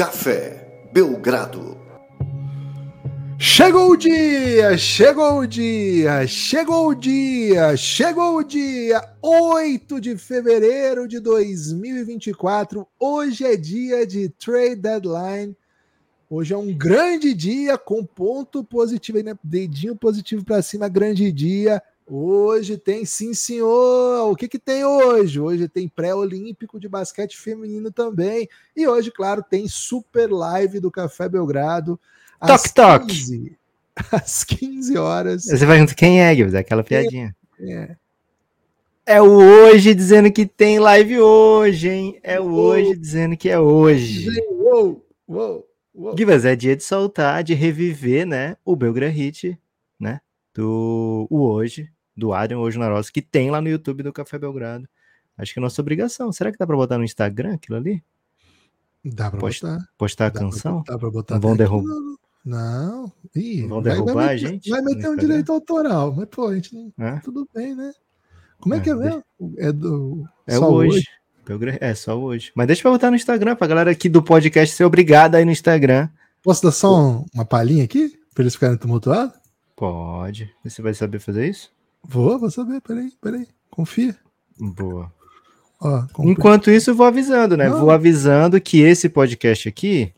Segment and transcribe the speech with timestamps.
[0.00, 1.76] Café Belgrado.
[3.38, 11.06] Chegou o dia, chegou o dia, chegou o dia, chegou o dia, 8 de fevereiro
[11.06, 12.88] de 2024.
[12.98, 15.54] Hoje é dia de trade deadline.
[16.30, 19.34] Hoje é um grande dia com ponto positivo, né?
[19.44, 21.82] dedinho positivo para cima, grande dia.
[22.12, 24.28] Hoje tem sim, senhor.
[24.28, 25.38] O que, que tem hoje?
[25.38, 28.48] Hoje tem pré-olímpico de basquete feminino também.
[28.76, 32.00] E hoje, claro, tem super live do Café Belgrado.
[32.44, 33.56] Toque, toque.
[34.10, 35.44] Às 15 horas.
[35.44, 36.56] Você vai junto, quem é, Gibbs?
[36.56, 37.32] Aquela piadinha.
[37.60, 37.94] É.
[39.06, 42.18] É o hoje dizendo que tem live hoje, hein?
[42.24, 44.26] É o hoje dizendo que é hoje.
[44.48, 46.16] Uou, uou, uou.
[46.44, 48.56] É dia de soltar, de reviver, né?
[48.64, 49.56] O Belgra Hit,
[49.98, 50.20] né?
[50.52, 51.88] Do o hoje,
[52.20, 54.88] do Adrian Wojnarowski, que tem lá no YouTube do Café Belgrado.
[55.36, 56.30] Acho que é nossa obrigação.
[56.32, 58.02] Será que dá pra botar no Instagram aquilo ali?
[59.04, 59.88] Dá pra Posta- botar.
[59.96, 60.76] Postar a Dá pra canção?
[60.78, 61.34] botar, Dá pra botar.
[61.34, 61.88] Não vão derrubar.
[61.88, 62.16] Não.
[62.44, 63.12] não.
[63.34, 66.48] Ih, Vão vai- derrubar vai a meter- gente Vai meter um direito autoral, mas pô,
[66.48, 66.92] a gente não.
[66.98, 67.18] Hã?
[67.24, 67.92] Tudo bem, né?
[68.60, 69.24] Como é, É, que é mesmo?
[69.56, 70.24] É do.
[70.46, 71.06] É só hoje.
[71.46, 72.52] Belgra- É só hoje.
[72.54, 75.50] Mas deixa eu botar no Instagram pra galera aqui do podcast ser obrigada aí no
[75.50, 76.08] Instagram.
[76.42, 78.18] Posso dar só um- uma palhinha aqui?
[78.34, 79.34] Pra eles ficarem tumultuados?
[79.74, 80.52] Pode.
[80.62, 81.72] Você vai saber fazer isso?
[82.04, 82.80] Vou, vou saber.
[82.80, 83.46] Peraí, peraí.
[83.70, 84.16] Confia.
[84.58, 85.12] Boa.
[85.80, 87.68] Ó, Enquanto isso, eu vou avisando, né?
[87.68, 87.80] Não.
[87.80, 90.12] Vou avisando que esse podcast aqui,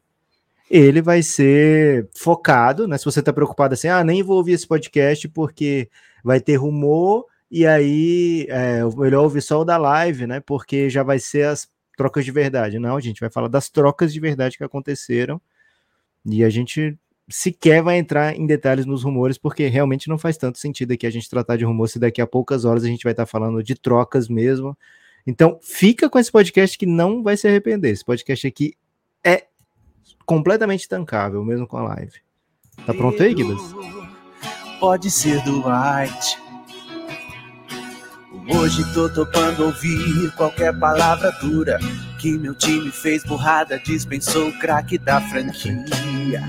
[0.68, 2.98] ele vai ser focado, né?
[2.98, 5.88] Se você tá preocupado assim, ah, nem vou ouvir esse podcast porque
[6.24, 10.40] vai ter rumor e aí é melhor ouvir só o da live, né?
[10.40, 12.78] Porque já vai ser as trocas de verdade.
[12.78, 15.40] Não, a gente vai falar das trocas de verdade que aconteceram
[16.24, 16.98] e a gente
[17.32, 21.10] sequer vai entrar em detalhes nos rumores, porque realmente não faz tanto sentido aqui a
[21.10, 23.74] gente tratar de rumor se daqui a poucas horas a gente vai estar falando de
[23.74, 24.76] trocas mesmo.
[25.26, 27.90] Então, fica com esse podcast que não vai se arrepender.
[27.90, 28.74] Esse podcast aqui
[29.24, 29.46] é
[30.26, 32.12] completamente tancável, mesmo com a live.
[32.84, 33.62] Tá pronto aí, Guibas?
[34.80, 36.38] Pode ser do White.
[38.58, 41.78] Hoje tô topando ouvir qualquer palavra dura
[42.18, 46.42] que meu time fez burrada, dispensou o craque da franquia.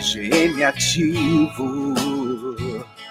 [0.00, 1.94] GM ativo.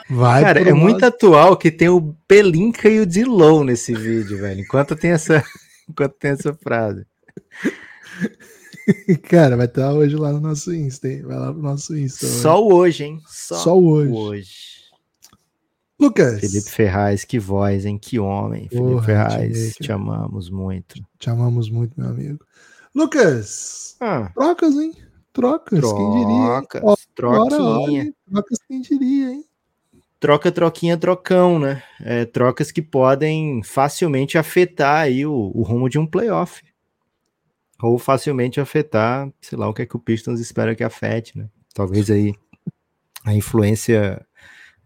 [0.10, 4.40] Vai Cara, é nosso- muito atual que tem o Pelinka e o Dilon nesse vídeo,
[4.40, 4.62] velho.
[4.62, 5.44] Enquanto tem essa,
[5.90, 7.06] enquanto tem essa frase.
[9.30, 11.24] Cara, vai estar hoje lá no nosso Insta, hein?
[11.24, 12.26] Vai lá pro nosso Insta.
[12.26, 12.36] hoje.
[12.40, 13.20] Só o hoje, hein?
[13.28, 14.12] Só, Só hoje.
[14.14, 14.78] hoje.
[16.00, 17.98] Lucas, Felipe Ferraz, que voz, hein?
[17.98, 18.70] Que homem.
[18.70, 19.80] Felipe Porra, Ferraz, Timete.
[19.84, 21.04] te amamos muito.
[21.20, 22.40] te amamos muito, meu amigo.
[22.96, 24.94] Lucas, Ah, trocas, hein?
[25.38, 26.46] Trocas, quem diria?
[26.70, 28.14] trocas, troquinha.
[28.30, 29.46] Trocas, quem diria, hein?
[30.20, 31.84] troca, troquinha, trocão, né?
[32.02, 36.62] É, trocas que podem facilmente afetar aí o, o rumo de um playoff.
[37.82, 41.48] Ou facilmente afetar, sei lá, o que é que o Pistons espera que afete, né?
[41.74, 42.34] Talvez aí
[43.24, 44.26] a influência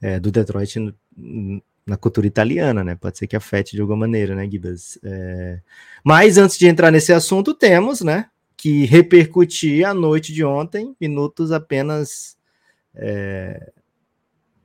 [0.02, 2.96] é, do Detroit no- na cultura italiana, né?
[2.96, 5.00] Pode ser que afete de alguma maneira, né, Gibas?
[5.04, 5.62] É,
[6.04, 8.28] Mas antes de entrar nesse assunto, temos, né,
[8.62, 12.38] que repercutir a noite de ontem, minutos apenas
[12.94, 13.72] é,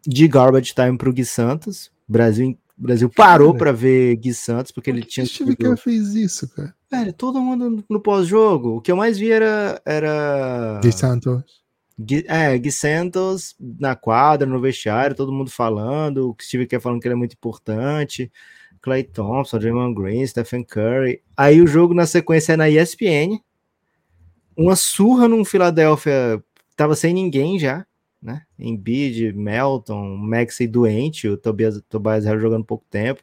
[0.06, 1.90] de garbage time para o Gui Santos.
[2.06, 5.78] Brasil, Brasil parou para ver Gui Santos porque Por ele que tinha que Steve Kerr
[5.78, 6.74] fez isso, cara?
[6.90, 8.76] Velho, todo mundo no pós-jogo.
[8.76, 9.80] O que eu mais vi era.
[9.86, 10.78] era...
[10.80, 11.64] De Santos.
[11.98, 16.28] Gui, é, Gui Santos na quadra, no vestiário, todo mundo falando.
[16.28, 18.30] O Steve Kerr falando que ele é muito importante.
[18.82, 21.22] Clay Thompson, Draymond Green, Stephen Curry.
[21.34, 23.40] Aí o jogo na sequência é na ESPN.
[24.56, 26.42] Uma surra num Philadelphia.
[26.74, 27.86] Tava sem ninguém já,
[28.20, 28.42] né?
[28.58, 33.22] Embiid, Melton, Maxey doente, o Tobias, Tobias Harris jogando pouco tempo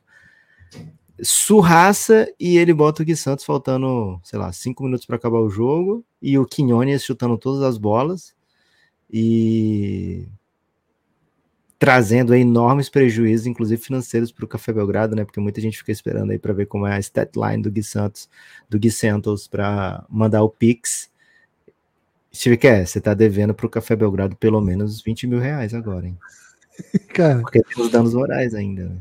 [1.21, 5.49] surraça e ele bota o Gui Santos faltando, sei lá, cinco minutos para acabar o
[5.49, 8.33] jogo e o Quinones chutando todas as bolas
[9.11, 10.27] e
[11.77, 15.25] trazendo enormes prejuízos, inclusive financeiros para o Café Belgrado, né?
[15.25, 17.83] Porque muita gente fica esperando aí para ver como é a stat line do Gui
[17.83, 18.29] Santos,
[18.69, 21.11] do Gui Santos para mandar o Pix.
[22.35, 26.07] Steve Kerr, você tá devendo para o Café Belgrado pelo menos 20 mil reais agora,
[26.07, 26.17] hein?
[27.13, 28.97] Cara, Porque tem os danos morais ainda, né?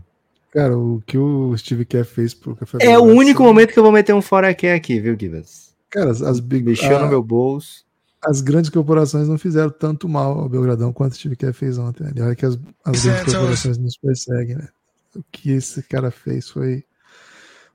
[0.53, 3.73] cara, o que o Steve Kerr fez pro Café É o Belgrado, único assim, momento
[3.73, 5.73] que eu vou meter um fora aqui, aqui viu, Gibas?
[5.89, 7.85] Cara, as, as big, Mexeu no a- meu bolso.
[8.23, 12.05] as grandes corporações não fizeram tanto mal ao Belgradão quanto o Steve Kerr fez ontem.
[12.05, 12.13] Né?
[12.23, 12.55] Olha que as,
[12.85, 13.33] as grandes Santos.
[13.35, 14.69] corporações nos perseguem, né?
[15.17, 16.85] O que esse cara fez foi,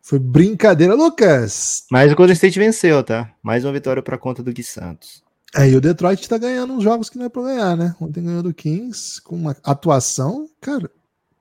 [0.02, 0.94] foi brincadeira.
[0.94, 1.84] Lucas!
[1.92, 3.32] Mas o Golden State venceu, tá?
[3.42, 5.24] Mais uma vitória para conta do Gui Santos.
[5.56, 7.96] Aí o Detroit tá ganhando uns jogos que não é pra ganhar, né?
[8.00, 10.92] Ontem ganhou do Kings com uma atuação, cara,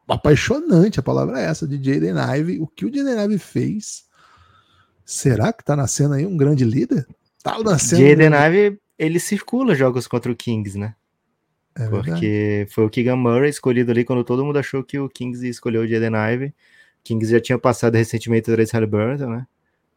[0.09, 1.01] apaixonante.
[1.01, 2.61] A palavra é essa, de Jaden Ive.
[2.61, 4.07] O que o Jaden Ive fez?
[5.05, 7.07] Será que tá nascendo aí um grande líder?
[7.43, 8.03] Tá nascendo.
[8.03, 10.95] Jaden Ive, ele circula jogos contra o Kings, né?
[11.75, 11.89] É.
[11.89, 15.51] Porque foi o Keegan Murray escolhido ali quando todo mundo achou que o Kings ia
[15.51, 16.55] escolher o Jaden Ive.
[17.05, 19.47] Kings já tinha passado recentemente o Trace Halliburton, né?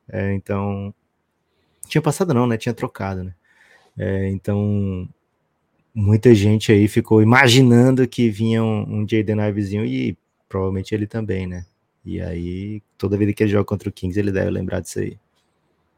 [0.08, 0.94] É, então.
[1.88, 2.58] Tinha passado não, né?
[2.58, 3.34] Tinha trocado, né?
[4.00, 5.08] É, então.
[5.94, 10.16] Muita gente aí ficou imaginando que vinha um, um Jaden Ivezinho e
[10.48, 11.66] provavelmente ele também, né?
[12.06, 15.18] E aí, toda vida que ele joga contra o Kings, ele deve lembrar disso aí.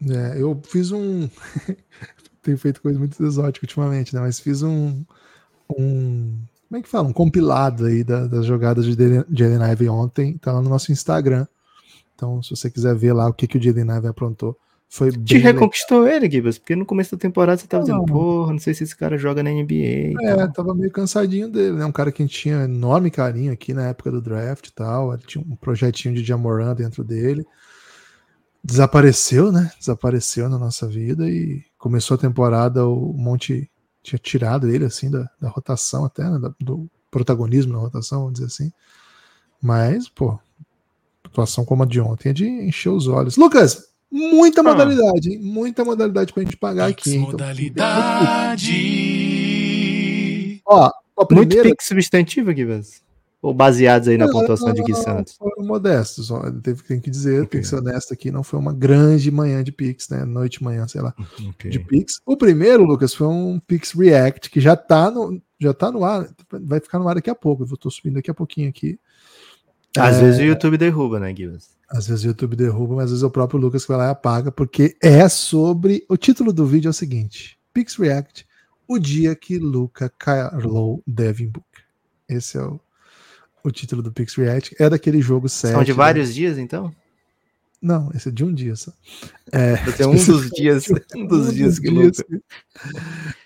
[0.10, 1.30] É, eu fiz um.
[2.42, 4.22] Tenho feito coisa muito exótica ultimamente, né?
[4.22, 5.04] Mas fiz um.
[5.78, 6.38] um
[6.68, 7.08] como é que fala?
[7.08, 8.96] Um compilado aí da- das jogadas de
[9.30, 10.38] Jalen Ive ontem.
[10.38, 11.46] Tá lá no nosso Instagram.
[12.16, 14.58] Então, se você quiser ver lá o que, que o Jalen Ive aprontou,
[14.94, 15.54] foi Te bem legal.
[15.54, 18.02] reconquistou ele, Gibas, porque no começo da temporada você tava Não.
[18.04, 20.22] dizendo, porra, não sei se esse cara joga na NBA.
[20.22, 20.52] É, tal.
[20.52, 21.86] tava meio cansadinho dele, né?
[21.86, 25.14] Um cara que a gente tinha enorme carinho aqui na época do draft e tal.
[25.14, 27.46] Ele tinha um projetinho de Jamoran dentro dele.
[28.62, 29.72] Desapareceu, né?
[29.80, 33.72] Desapareceu na nossa vida e começou a temporada, o Monte
[34.04, 36.38] tinha tirado ele, assim, da, da rotação até, né?
[36.60, 38.70] Do protagonismo na rotação, vamos dizer assim.
[39.62, 40.38] Mas, pô,
[41.24, 43.38] atuação como a de ontem é de encher os olhos.
[43.38, 44.64] Lucas, muita Ah.
[44.64, 45.40] modalidade, hein?
[45.42, 47.12] Muita modalidade pra gente pagar aqui.
[47.12, 47.26] hein?
[47.28, 47.38] Então,
[48.52, 50.62] Modalidade.
[50.66, 50.92] ó, a
[51.32, 53.02] Muito primeira pique substantivo, Gibas.
[53.42, 55.34] Ou baseados aí na Não, pontuação de Gui Santos.
[55.36, 57.48] Foram modestos, ó, teve, tem que dizer, Ok.
[57.50, 60.24] tem que ser honesto aqui, não foi uma grande manhã de Pix, né?
[60.26, 61.12] Noite, manhã, sei lá,
[61.50, 61.72] Ok.
[61.72, 62.20] de Pix.
[62.24, 66.28] O primeiro, Lucas, foi um Pix React, que já tá no, já tá no ar,
[66.52, 67.64] vai ficar no ar daqui a pouco.
[67.68, 69.00] Eu tô subindo daqui a pouquinho aqui.
[69.98, 71.72] Às É, vezes o YouTube derruba, né, Gibas?
[71.94, 74.08] Às vezes o YouTube derruba, mas às vezes é o próprio Lucas que vai lá
[74.08, 76.06] e apaga, porque é sobre.
[76.08, 78.48] O título do vídeo é o seguinte: Pix React,
[78.88, 81.84] o dia que Luca Carlo Devin Booker.
[82.30, 82.80] Esse é o,
[83.64, 84.76] o título do Pix React.
[84.80, 85.76] É daquele jogo sério.
[85.76, 86.96] São de vários dias, então?
[87.82, 88.94] Não, esse é de um dia só.
[89.52, 90.86] É, é um dos dias,
[91.16, 91.90] um dos dias que.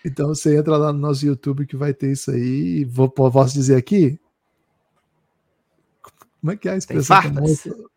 [0.03, 2.85] Então você entra lá no nosso YouTube que vai ter isso aí.
[2.85, 4.19] Vou, posso dizer aqui?
[6.45, 7.17] Como é que é a expressão?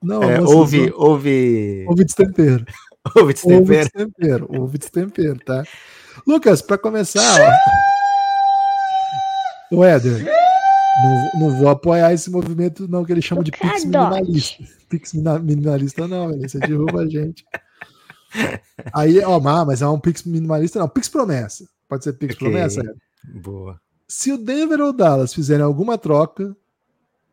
[0.03, 2.65] Não, É, houve, houve, Ouve destempero.
[3.15, 3.67] houve Ouve destempero.
[3.85, 4.47] destempero.
[4.49, 5.65] Ouve destempero, tá?
[6.27, 7.21] Lucas, para começar.
[9.71, 10.25] O Éder,
[11.35, 14.65] não, não vou apoiar esse movimento, não, que ele chama de Pix minimalista.
[14.89, 16.49] Pix minimalista, não, velho.
[16.49, 17.45] Você derruba a gente.
[18.95, 20.89] Aí, ó, mas é um Pix minimalista, não.
[20.89, 21.69] Pix promessa.
[21.87, 22.49] Pode ser Pix Ok.
[22.49, 22.97] promessa, Éder.
[23.43, 23.79] Boa.
[24.09, 26.57] Se o Denver ou o Dallas fizerem alguma troca,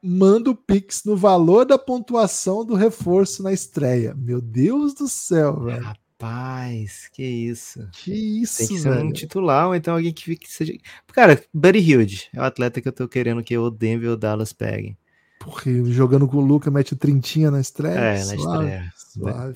[0.05, 4.13] manda o Pix no valor da pontuação do reforço na estreia.
[4.15, 5.83] Meu Deus do céu, velho.
[5.83, 7.87] Rapaz, que isso.
[7.91, 9.05] Que isso, Tem que ser velho.
[9.07, 10.73] um titular, ou então alguém que, fique- seja.
[11.13, 14.53] Cara, Buddy Hilde é o atleta que eu tô querendo que o Denver o Dallas
[14.53, 14.97] peguem.
[15.39, 17.95] Porra, ele jogando com o Luca, mete trintinha na estreia.
[17.99, 18.93] É, na suave, estreia.
[18.95, 19.53] Suave.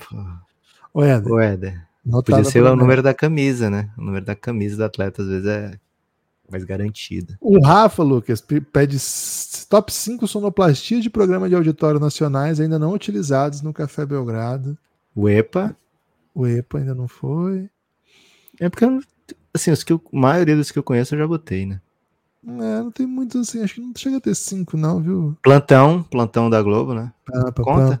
[0.92, 1.86] Ô, Éder, O Éder.
[2.24, 3.90] Podia ser o número da camisa, né?
[3.98, 5.78] O número da camisa do atleta às vezes é
[6.50, 7.34] mais garantido.
[7.40, 8.96] O Rafa, Lucas, pe- pede
[9.68, 14.76] top 5 sonoplastias de programa de auditório nacionais ainda não utilizados no Café Belgrado.
[15.14, 15.76] O EPA.
[16.34, 17.68] O EPA ainda não foi.
[18.58, 18.84] É porque,
[19.54, 21.80] assim, os que eu, a maioria dos que eu conheço eu já botei, né?
[22.46, 25.36] É, não tem muitos assim, acho que não chega a ter 5, não, viu?
[25.42, 27.12] Plantão, plantão da Globo, né?
[27.62, 28.00] Conta?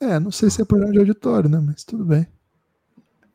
[0.00, 1.60] É, não sei se é programa de auditório, né?
[1.64, 2.26] Mas tudo bem.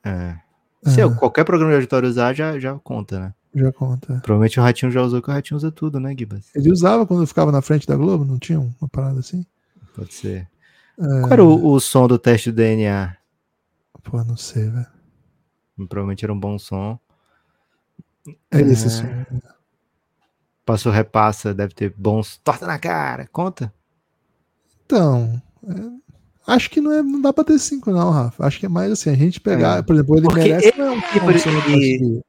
[0.03, 0.37] É.
[0.85, 1.09] Se É.
[1.15, 3.33] qualquer programa de auditório usar, já, já conta, né?
[3.55, 4.19] Já conta.
[4.23, 6.49] Provavelmente o Ratinho já usou, que o Ratinho usa tudo, né, Gibas?
[6.55, 9.45] Ele usava quando ficava na frente da Globo, não tinha uma parada assim?
[9.95, 10.47] Pode ser.
[10.99, 13.15] É, Qual era o, o som do teste do DNA?
[14.03, 14.87] Pô, não sei, velho.
[15.87, 16.99] Provavelmente era um bom som.
[18.51, 18.89] É esse É.
[18.89, 19.41] som.
[20.65, 22.37] Passou, repassa, deve ter bons.
[22.43, 23.73] Torta na cara, conta.
[24.85, 25.73] Então, é,
[26.53, 28.45] acho que não, é, não dá pra ter cinco, não, Rafa.
[28.45, 29.81] Acho que é mais assim, a gente pegar, É.
[29.81, 30.67] por exemplo, ele Porque merece.
[30.69, 32.23] ele não é um tipo de-.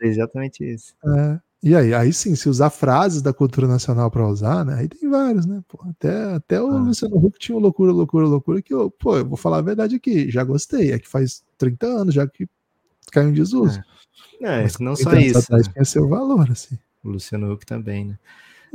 [0.00, 0.94] Exatamente isso.
[1.04, 1.40] É.
[1.62, 4.76] E aí, aí sim, se usar frases da cultura nacional pra usar, né?
[4.76, 5.62] Aí tem vários, né?
[5.68, 6.78] Pô, até, até o Ah.
[6.78, 9.96] Luciano Huck tinha o loucura, loucura, loucura, que eu, pô, eu vou falar a verdade
[9.96, 10.92] aqui, já gostei.
[10.92, 12.48] É que faz 30 anos já que
[13.12, 13.78] caiu em desuso.
[14.40, 15.38] É, Mas não 30 só isso.
[15.38, 15.72] Atrás né?
[15.74, 16.78] tinha seu valor, assim.
[17.04, 18.18] O Luciano Huck também, né?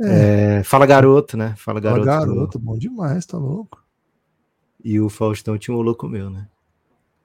[0.00, 1.54] É, É, fala garoto, né?
[1.56, 2.04] Fala Fala, garoto.
[2.34, 3.82] garoto, bom demais, tá louco.
[4.84, 6.46] E o Faustão tinha um louco meu, né?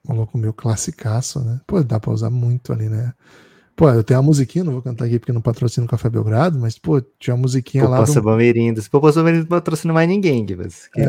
[0.08, 1.62] O louco meu classicaço, né?
[1.67, 3.13] Pô, dá pra usar muito ali, né?
[3.75, 6.59] Pô, eu tenho a musiquinha, não vou cantar aqui porque não patrocina o Café Belgrado,
[6.59, 7.97] mas, pô, tinha a musiquinha lá.
[7.97, 8.25] Poupança Do...
[8.25, 8.87] Bamerindos.
[8.87, 10.87] Poupança Bamerindos não patrocina mais ninguém, Gibas.
[10.93, 11.05] Que É.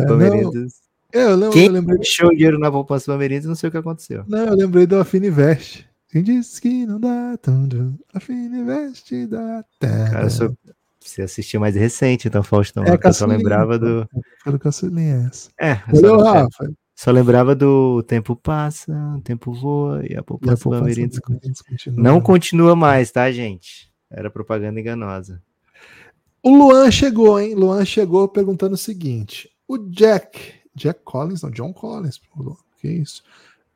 [1.14, 1.99] É, eu, lembro, Quem eu lembrei.
[1.99, 4.25] deixou o dinheiro na Poupança Bamerindos, não sei o que aconteceu.
[4.26, 5.87] Não, eu lembrei do Afinivest.
[6.09, 9.64] Quem disse que não dá tanto, Afinivest dá.
[9.81, 10.57] Cara, eu sou...
[11.00, 12.85] você assistiu mais recente, então, Faustão.
[12.85, 12.99] É, né?
[13.02, 14.09] Eu só lembrava do.
[14.42, 15.50] Foi do Caçulinha essa.
[15.59, 16.73] É, Valeu, é, Rafa.
[17.03, 22.01] Só lembrava do tempo passa, o tempo voa e a E a poupança continua.
[22.01, 23.93] não continua mais, tá, gente?
[24.09, 25.43] Era propaganda enganosa.
[26.41, 27.57] O Luan chegou, hein?
[27.57, 33.25] Luan chegou perguntando o seguinte: o Jack, Jack Collins, não, John Collins, Luan, que isso?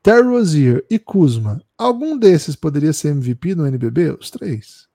[0.01, 4.11] Terry Rozier e Kuzma, algum desses poderia ser MVP no NBB?
[4.11, 4.87] Os três.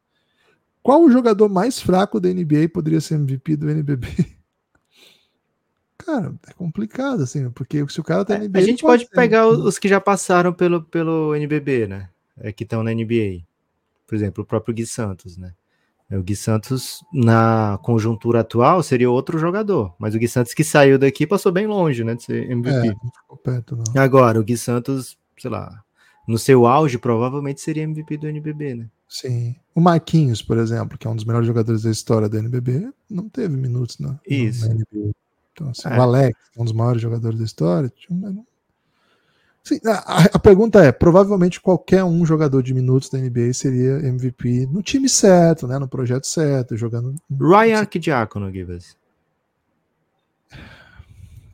[0.83, 4.09] Qual o jogador mais fraco da NBA poderia ser MVP do NBB?
[6.05, 8.59] Cara, é complicado, assim, porque se o cara tá na NBA.
[8.59, 9.63] É, A gente pode ser pegar MVP.
[9.69, 12.09] os que já passaram pelo, pelo NBB, né?
[12.39, 13.43] É, que estão na NBA.
[14.07, 15.53] Por exemplo, o próprio Gui Santos, né?
[16.11, 19.95] É, O Gui Santos, na conjuntura atual, seria outro jogador.
[19.99, 22.15] Mas o Gui Santos que saiu daqui passou bem longe, né?
[22.15, 22.89] De ser É, MVP.
[22.89, 24.03] não ficou perto, não.
[24.03, 25.83] Agora, o Gui Santos, sei lá,
[26.27, 28.89] no seu auge, provavelmente seria MVP do NBB, né?
[29.09, 29.55] Sim.
[29.75, 33.29] O Marquinhos, por exemplo, que é um dos melhores jogadores da história da NBB, não
[33.29, 34.69] teve minutos na, no- Isso.
[34.69, 35.13] na NBA.
[35.53, 35.99] Então, assim, É.
[35.99, 37.93] O Alex, é um dos maiores jogadores da história.
[39.65, 44.67] Sim, a, a pergunta é: provavelmente qualquer um jogador de minutos da NBA seria MVP
[44.67, 45.79] no time certo, né?
[45.79, 47.15] No projeto certo, jogando.
[47.31, 48.97] Ryan Arquidiácono, Givas.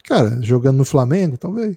[0.05, 1.77] Cara, jogando no Flamengo, talvez.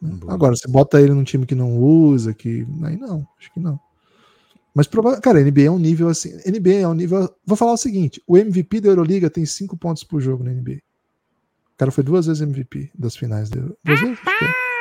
[0.00, 0.32] Boa.
[0.32, 2.64] Agora, você bota ele num time que não usa, que.
[2.84, 3.78] Aí não, acho que não.
[4.74, 4.88] Mas,
[5.22, 6.32] cara, NBA é um nível assim.
[6.46, 7.28] NBA é um nível.
[7.44, 10.80] Vou falar o seguinte: o MVP da Euroliga tem 5 pontos por jogo na NBA.
[11.74, 13.60] O cara foi duas vezes MVP das finais da.
[13.84, 14.18] Duas vezes?
[14.24, 14.72] Acho que é.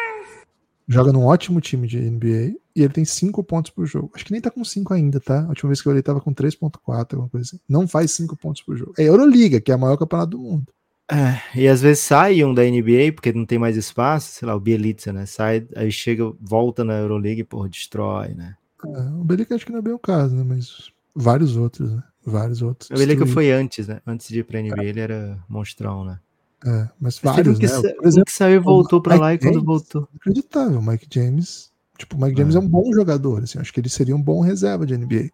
[0.88, 4.12] Joga num ótimo time de NBA e ele tem 5 pontos por jogo.
[4.14, 5.44] Acho que nem tá com 5 ainda, tá?
[5.44, 7.60] A última vez que eu olhei tava com 3.4, alguma coisa assim.
[7.68, 8.94] Não faz 5 pontos por jogo.
[8.98, 10.74] É Euroliga, que é a maior campeonato do mundo.
[11.10, 14.56] É, e às vezes sai um da NBA porque não tem mais espaço, sei lá,
[14.56, 15.26] o Bielitsa, né?
[15.26, 18.56] Sai, aí chega, volta na Euroleague e, porra, destrói, né?
[18.86, 20.44] É, o Belica acho que não é bem o caso, né?
[20.44, 22.04] Mas vários outros, né?
[22.26, 22.90] Vários outros.
[22.90, 23.28] O destruíram.
[23.28, 24.00] foi antes, né?
[24.06, 26.20] Antes de ir pra NBA, ele era monstrão, né?
[26.66, 27.68] É, mas vários, né?
[27.68, 29.66] sa- Por um exemplo, que saiu e voltou pra Mike lá e quando James.
[29.66, 30.08] voltou.
[30.12, 30.80] inacreditável.
[30.80, 31.72] O Mike James.
[31.98, 32.58] Tipo, o Mike James É.
[32.58, 33.44] é um bom jogador.
[33.44, 35.30] Assim, acho que ele seria um bom reserva de NBA.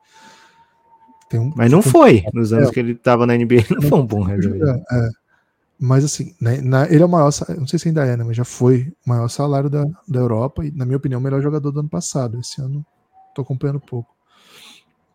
[1.29, 2.23] Tem um, Mas não foi.
[2.33, 2.71] Nos anos É.
[2.71, 4.81] que ele tava na NBA, ele não foi um bom reserva.
[4.91, 5.09] É, é.
[5.79, 8.35] Mas assim, né, na- ele é o maior, não sei se ainda é, né, mas
[8.35, 11.71] já foi o maior salário da, da Europa e, na minha opinião, o melhor jogador
[11.71, 12.39] do ano passado.
[12.39, 12.83] Esse ano
[13.37, 14.13] tô acompanhando pouco.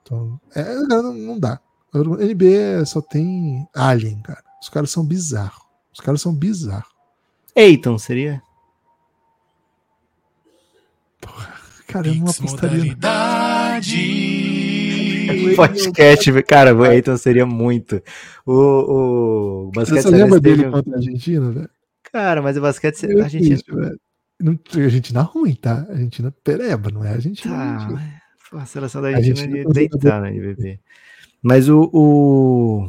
[0.03, 1.61] Então, é, não, não dá.
[1.93, 4.43] O NBA só tem Alien, cara.
[4.63, 5.63] Os caras são bizarros.
[5.93, 6.91] Os caras são bizarros.
[7.55, 8.41] Eiton seria?
[11.87, 12.97] Cara, eu não apostaria.
[15.57, 18.03] Podcast, cara, o Eiton seria muito.
[18.47, 21.71] O, o basquete Você lembra dele contra a Argentina, velho?
[22.05, 23.61] Cara, mas o basquete ce- Meu a Argentina.
[23.67, 24.01] Deus, velho.
[24.43, 25.87] Não, Argentina ruim, tá?
[25.89, 27.55] Argentina pereba, não é Argentina.
[27.55, 27.93] Tá, Argentina.
[27.93, 30.81] mas, pô, a seleção da A Argentina Argentina tem um deitar na NBB.
[31.41, 32.89] Mas o, o.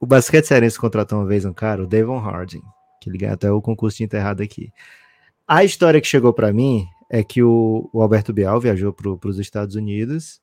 [0.00, 2.62] O basquete cearense contratou uma vez um cara, o Devon Harding,
[3.00, 4.72] que ele ganhou até o concurso de enterrado aqui.
[5.46, 9.38] A história que chegou pra mim é que o, o Alberto Bial viajou para os
[9.40, 10.40] Estados Unidos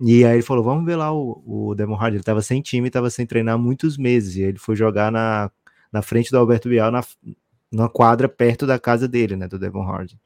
[0.00, 2.16] e aí ele falou: Vamos ver lá o, o Devon Harding.
[2.16, 4.36] Ele tava sem time, tava sem treinar há muitos meses.
[4.36, 5.50] E aí ele foi jogar na,
[5.92, 7.04] na frente do Alberto Bial, na,
[7.72, 9.48] numa quadra perto da casa dele, né?
[9.48, 10.18] Do Devon Harding.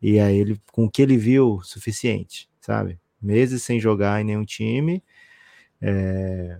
[0.00, 2.98] E aí ele, com o que ele viu, suficiente, sabe?
[3.20, 5.02] Meses sem jogar em nenhum time.
[5.80, 6.58] É,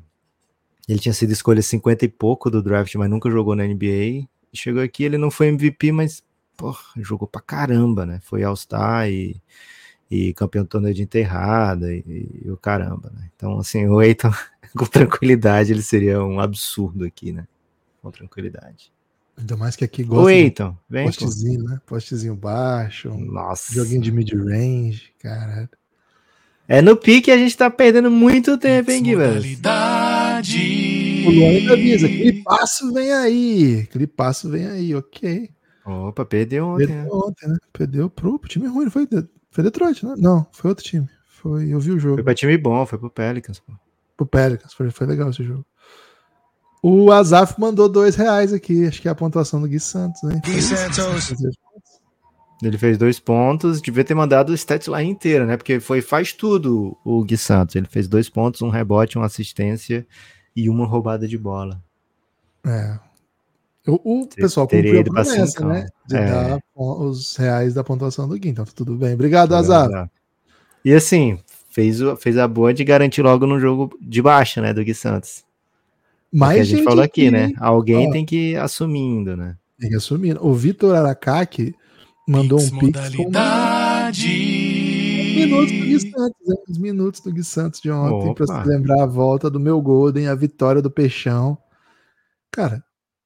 [0.88, 4.28] Ele tinha sido escolha 50 e pouco do draft, mas nunca jogou na NBA.
[4.52, 6.24] Chegou aqui, ele não foi MVP, mas
[6.56, 8.20] porra, jogou pra caramba, né?
[8.22, 9.40] Foi All-Star e,
[10.10, 12.02] e campeão do torneio de enterrada e,
[12.44, 13.30] e o caramba, né?
[13.36, 14.32] Então, assim, o Eiton,
[14.76, 17.46] com tranquilidade, ele seria um absurdo aqui, né?
[18.02, 18.92] Com tranquilidade.
[19.38, 21.04] Ainda mais que aqui O gosta de Eiton, vem.
[21.04, 21.10] pô.
[21.10, 21.80] postezinho, né?
[21.86, 23.72] Postezinho baixo, um Nossa.
[23.74, 25.68] joguinho de mid-range, cara.
[26.68, 29.56] É no pique a gente tá perdendo muito tempo, hein, Guilherme?
[31.26, 35.50] O Luan ainda avisa, clipaço vem aí, clipaço vem aí, ok.
[35.84, 37.02] Opa, perdeu ontem, né?
[37.02, 37.56] Perdeu ontem, né?
[37.72, 39.06] Perdeu pro, pro time ruim, foi,
[39.50, 40.14] foi Detroit, né?
[40.16, 41.08] Não, foi outro time.
[41.28, 42.16] Foi, eu vi o jogo.
[42.16, 43.72] Foi pra time bom, foi pro Pelicans, pô.
[44.16, 45.64] Pro Pelicans, foi, foi legal esse jogo.
[46.88, 50.40] O Azaf mandou dois reais aqui, acho que é a pontuação do Gui Santos, né?
[50.44, 51.32] Gui Santos.
[52.62, 55.56] Ele fez dois pontos, devia ter mandado o stat lá inteira, né?
[55.56, 57.74] Porque foi faz tudo o Gui Santos.
[57.74, 60.06] Ele fez dois pontos, um rebote, uma assistência
[60.54, 61.82] e uma roubada de bola.
[62.64, 63.00] É.
[63.84, 65.68] O, o pessoal teria cumpriu a promessa, cincão.
[65.70, 65.88] né?
[66.06, 66.30] De É.
[66.30, 69.14] dar os reais da pontuação do Gui, então tá tudo bem.
[69.14, 69.92] Obrigado, Azaf.
[70.84, 71.36] E assim,
[71.68, 74.72] fez, fez a boa de garantir logo no jogo de baixa, né?
[74.72, 75.44] Do Gui Santos.
[76.36, 77.46] Mais a gente gente falou aqui, né?
[77.46, 77.54] hein?
[77.58, 78.12] Alguém Ó.
[78.12, 79.56] tem que ir assumindo, né?
[79.78, 80.36] Tem que assumir.
[80.40, 81.74] O Vitor Aracaki
[82.28, 84.28] mandou um Pix pix com modalidade.
[85.36, 86.58] minutos do Gui Santos, hein?
[86.68, 88.44] Os minutos do Gui Santos de ontem, Opa.
[88.46, 91.56] pra se lembrar a volta do meu Golden, a vitória do Peixão.
[92.50, 92.82] Cara,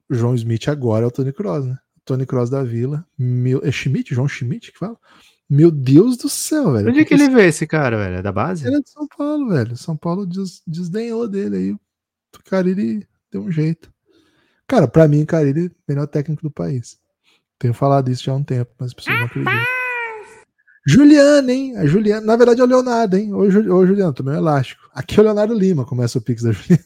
[0.09, 1.79] o João Smith agora é o Tony Cross, né?
[2.05, 3.07] Tony Cross da Vila.
[3.17, 4.15] Meu, é Schmidt?
[4.15, 4.97] João Schmidt que fala?
[5.49, 6.89] Meu Deus do céu, velho.
[6.89, 8.17] Onde é que ele vê esse cara, velho?
[8.17, 8.67] É da base?
[8.67, 9.77] Ele é de São Paulo, velho.
[9.77, 11.77] São Paulo des, desdenhou dele aí.
[12.39, 13.93] O Carilli deu um jeito.
[14.67, 16.99] Cara, pra mim, o Carilli, melhor técnico do país.
[17.59, 19.55] Tenho falado isso já há um tempo, mas as pessoas não acreditam.
[20.87, 21.77] Juliana, hein?
[21.77, 23.35] A Juliana, na verdade é o Leonardo, hein?
[23.35, 24.89] Ô, Ju- ô Juliano, também é elástico.
[24.95, 26.85] Aqui é o Leonardo Lima, começa o Pix da Juliana.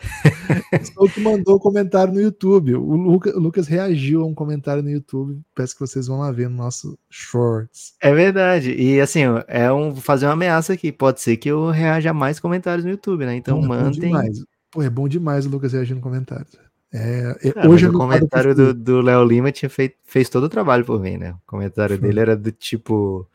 [0.94, 2.74] Só que mandou um comentário no YouTube.
[2.74, 5.38] O, Luca- o Lucas reagiu a um comentário no YouTube.
[5.54, 7.92] Peço que vocês vão lá ver no nosso Shorts.
[8.00, 8.72] É verdade.
[8.72, 10.90] E assim, é um vou fazer uma ameaça aqui.
[10.90, 13.34] Pode ser que eu reaja a mais comentários no YouTube, né?
[13.36, 14.00] Então Pô, é mandem.
[14.00, 14.38] demais.
[14.70, 16.46] Pô, é bom demais o Lucas reagir no comentário.
[16.92, 20.48] É, é- Ah, hoje o comentário do do Léo Lima tinha feito, fez todo o
[20.48, 21.32] trabalho por mim, né?
[21.32, 22.06] O comentário Foi.
[22.08, 23.26] dele era do tipo: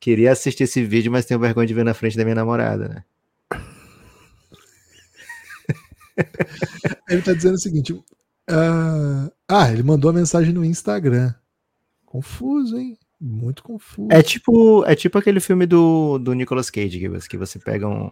[0.00, 3.04] queria assistir esse vídeo, mas tenho vergonha de ver na frente da minha namorada, né?
[7.08, 8.02] Ele tá dizendo o seguinte:
[8.48, 11.34] ah, ah, ele mandou a mensagem no Instagram.
[12.06, 12.96] Confuso, hein?
[13.20, 14.08] Muito confuso.
[14.10, 17.88] É tipo, é tipo aquele filme do, do Nicolas Cage, que você, que você pega
[17.88, 18.10] um-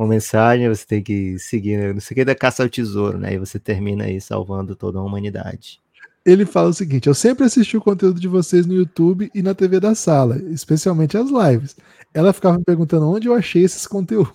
[0.00, 1.92] uma mensagem, você tem que seguir, né?
[1.92, 3.34] não sei o que da caça ao tesouro, né?
[3.34, 5.78] E você termina aí salvando toda a humanidade.
[6.24, 9.54] Ele fala o seguinte: eu sempre assisti o conteúdo de vocês no YouTube e na
[9.54, 11.76] TV da sala, especialmente as lives.
[12.14, 14.32] Ela ficava me perguntando onde eu achei esses conteúdos.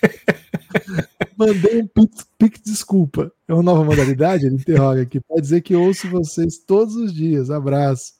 [1.36, 3.32] Mandei um pix, pix desculpa.
[3.46, 4.46] É uma nova modalidade?
[4.46, 5.20] Ele interroga aqui.
[5.20, 7.50] Pode dizer que ouço vocês todos os dias.
[7.50, 8.17] Abraço.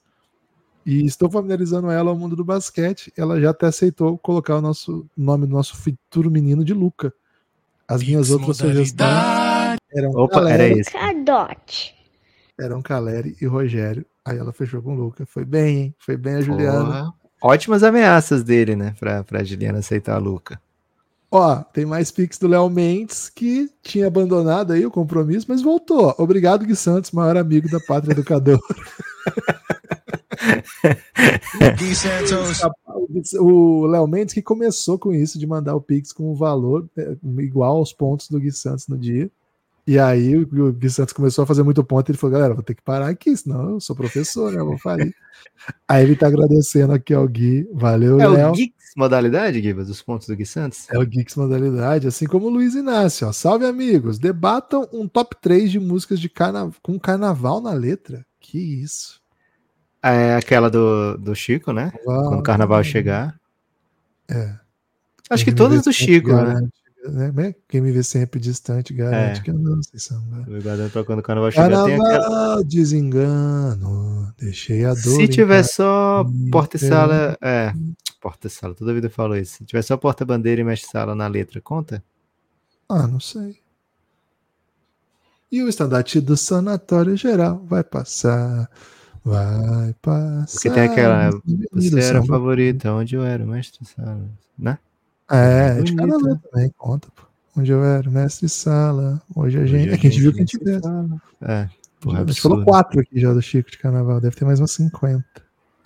[0.85, 3.11] E estou familiarizando ela ao mundo do basquete.
[3.17, 7.13] Ela já até aceitou colocar o nosso nome do nosso futuro menino de Luca.
[7.87, 10.91] As minhas outras sugestões eram Opa, era Caleri, esse.
[10.91, 11.95] Cadote.
[12.59, 14.05] eram Caleri e Rogério.
[14.23, 15.25] Aí ela fechou com o Luca.
[15.25, 15.95] Foi bem, hein?
[15.97, 16.85] Foi bem a Juliana.
[16.85, 17.13] Porra.
[17.41, 18.93] Ótimas ameaças dele, né?
[18.99, 20.61] Pra, pra Juliana aceitar a Luca.
[21.31, 26.13] Ó, tem mais pix do Léo Mendes, que tinha abandonado aí o compromisso, mas voltou.
[26.17, 28.59] Obrigado, Gui Santos, maior amigo da Pátria Educador.
[31.77, 32.61] Gui Santos.
[33.39, 37.15] o Léo Mendes que começou com isso, de mandar o pix com o valor é,
[37.39, 39.29] igual aos pontos do Gui Santos no dia.
[39.89, 42.75] E aí o Gui Santos começou a fazer muito ponto, ele falou, galera, vou ter
[42.75, 44.59] que parar aqui, senão eu sou professor, né?
[44.59, 45.15] Eu vou falir.
[45.87, 47.67] aí ele tá agradecendo aqui ao Gui.
[47.73, 48.51] Valeu, É Léo.
[48.51, 50.87] o Geeks modalidade, Gibas, os pontos do Gui Santos?
[50.91, 53.27] É o Geeks Modalidade, assim como o Luiz Inácio.
[53.27, 53.31] Ó.
[53.31, 54.19] Salve, amigos.
[54.19, 56.69] Debatam um top 3 de músicas de carna...
[56.83, 58.25] com carnaval na letra.
[58.39, 59.18] Que isso.
[60.01, 61.91] É aquela do, do Chico, né?
[62.03, 63.37] Quando o carnaval chegar.
[64.29, 64.55] É.
[65.29, 66.35] Acho que Quem me todas do Chico, né?
[66.35, 66.73] garante,
[67.05, 67.27] né?
[67.27, 67.55] Como é?
[67.67, 69.43] Quem me vê sempre distante garante É.
[69.43, 70.45] que eu não sei samba.
[70.47, 71.85] Guardando pra quando o carnaval chegar.
[71.85, 72.19] Tem aquela...
[72.19, 74.97] Carnaval, desengano, deixei a dor.
[74.97, 76.89] Se tiver só porta e é.
[76.89, 77.37] sala.
[77.41, 77.73] É,
[78.21, 79.57] porta e sala, toda vida falou isso.
[79.57, 82.03] Se tiver só porta-bandeira e mestre-sala na letra, conta?
[82.87, 83.59] Ah, não sei.
[85.51, 88.69] E o estandarte do sanatório geral vai passar,
[89.29, 90.51] vai passar.
[90.53, 91.29] Porque tem aquela.
[91.73, 92.25] Você era Samba.
[92.27, 94.21] favorita, onde eu era, mestre-sala,
[94.57, 94.77] né?
[95.31, 95.97] É, de Bonita.
[96.17, 97.23] carnaval também, conta, pô.
[97.57, 99.21] Onde eu era, mestre sala.
[99.35, 99.85] Hoje a gente.
[99.87, 100.71] Hoje É que a gente viu que a gente vê.
[100.71, 101.21] mestre-sala.
[101.41, 104.59] É, porra, A gente falou quatro aqui já do Chico de carnaval, deve ter mais
[104.59, 105.23] umas 50.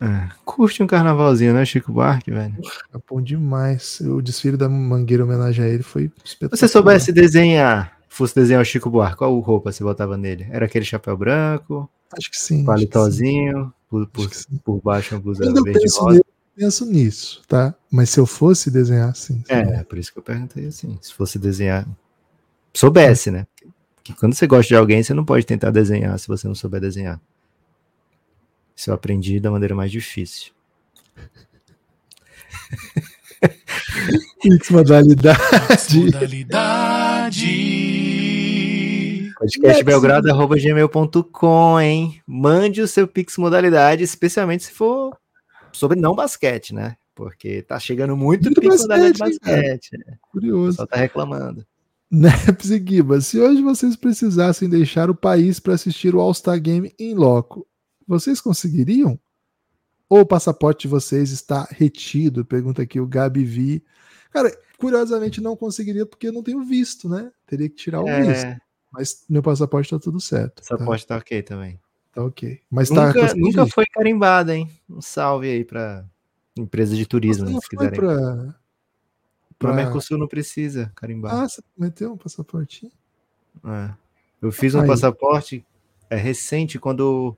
[0.02, 2.56] É, curte um carnavalzinho, né, Chico Buarque, velho?
[2.94, 4.02] É bom demais.
[4.02, 6.58] O desfile da Mangueira em homenagem a ele foi espetacular.
[6.58, 10.46] Se você soubesse desenhar, fosse desenhar o Chico Buarque, qual roupa você botava nele?
[10.52, 12.60] Era aquele chapéu branco, Acho que sim.
[12.60, 14.58] sim, palitozinho, por, por, sim.
[14.64, 16.18] por baixo uma blusa Quando eu verde penso, rosa.
[16.18, 17.76] eu penso nisso, tá?
[17.92, 19.44] Mas se eu fosse desenhar assim.
[19.48, 20.98] É, por isso que eu perguntei assim.
[21.02, 21.88] Se fosse desenhar.
[22.74, 23.46] Soubesse, né?
[24.04, 26.82] Que quando você gosta de alguém, você não pode tentar desenhar se você não souber
[26.82, 27.22] desenhar.
[28.76, 30.52] Isso eu aprendi da maneira mais difícil.
[34.72, 36.00] Modalidade.
[36.00, 36.83] Modalidade.
[39.44, 42.22] Podcastbelgrado.gmail.com, hein?
[42.26, 45.18] Mande o seu Pix modalidade, especialmente se for
[45.74, 46.96] sobre não basquete, né?
[47.14, 49.98] Porque tá chegando muito, Muito Pix modalidade de basquete, basquete.
[49.98, 50.18] né?
[50.32, 50.70] Curioso.
[50.70, 51.66] pessoal tá reclamando.
[52.10, 52.82] Neps e
[53.22, 57.68] se hoje vocês precisassem deixar o país para assistir o All-Star Game em loco,
[58.08, 59.20] vocês conseguiriam?
[60.08, 62.46] Ou o passaporte de vocês está retido?
[62.46, 63.84] Pergunta aqui o Gabi Vi.
[64.32, 67.32] Cara, curiosamente não conseguiria porque eu não tenho visto, né?
[67.48, 68.56] Teria que tirar o visto.
[68.94, 70.62] Mas meu passaporte tá tudo certo.
[70.66, 71.80] tá, aposta tá ok também.
[72.14, 72.62] tá ok.
[72.70, 74.70] Mas tá Nunca, conseguindo nunca foi carimbada, hein?
[74.90, 76.06] Um salve aí pra
[76.56, 77.52] empresa de turismo, né?
[77.54, 78.00] não Se foi quiserem.
[78.00, 78.56] pra,
[79.58, 81.34] Pro pra- Mercosul não precisa carimbar.
[81.34, 82.92] Ah, você meteu um passaportinho?
[83.66, 83.92] É.
[84.42, 84.88] Eu fiz um Aí.
[84.88, 85.66] passaporte
[86.10, 87.36] é, recente quando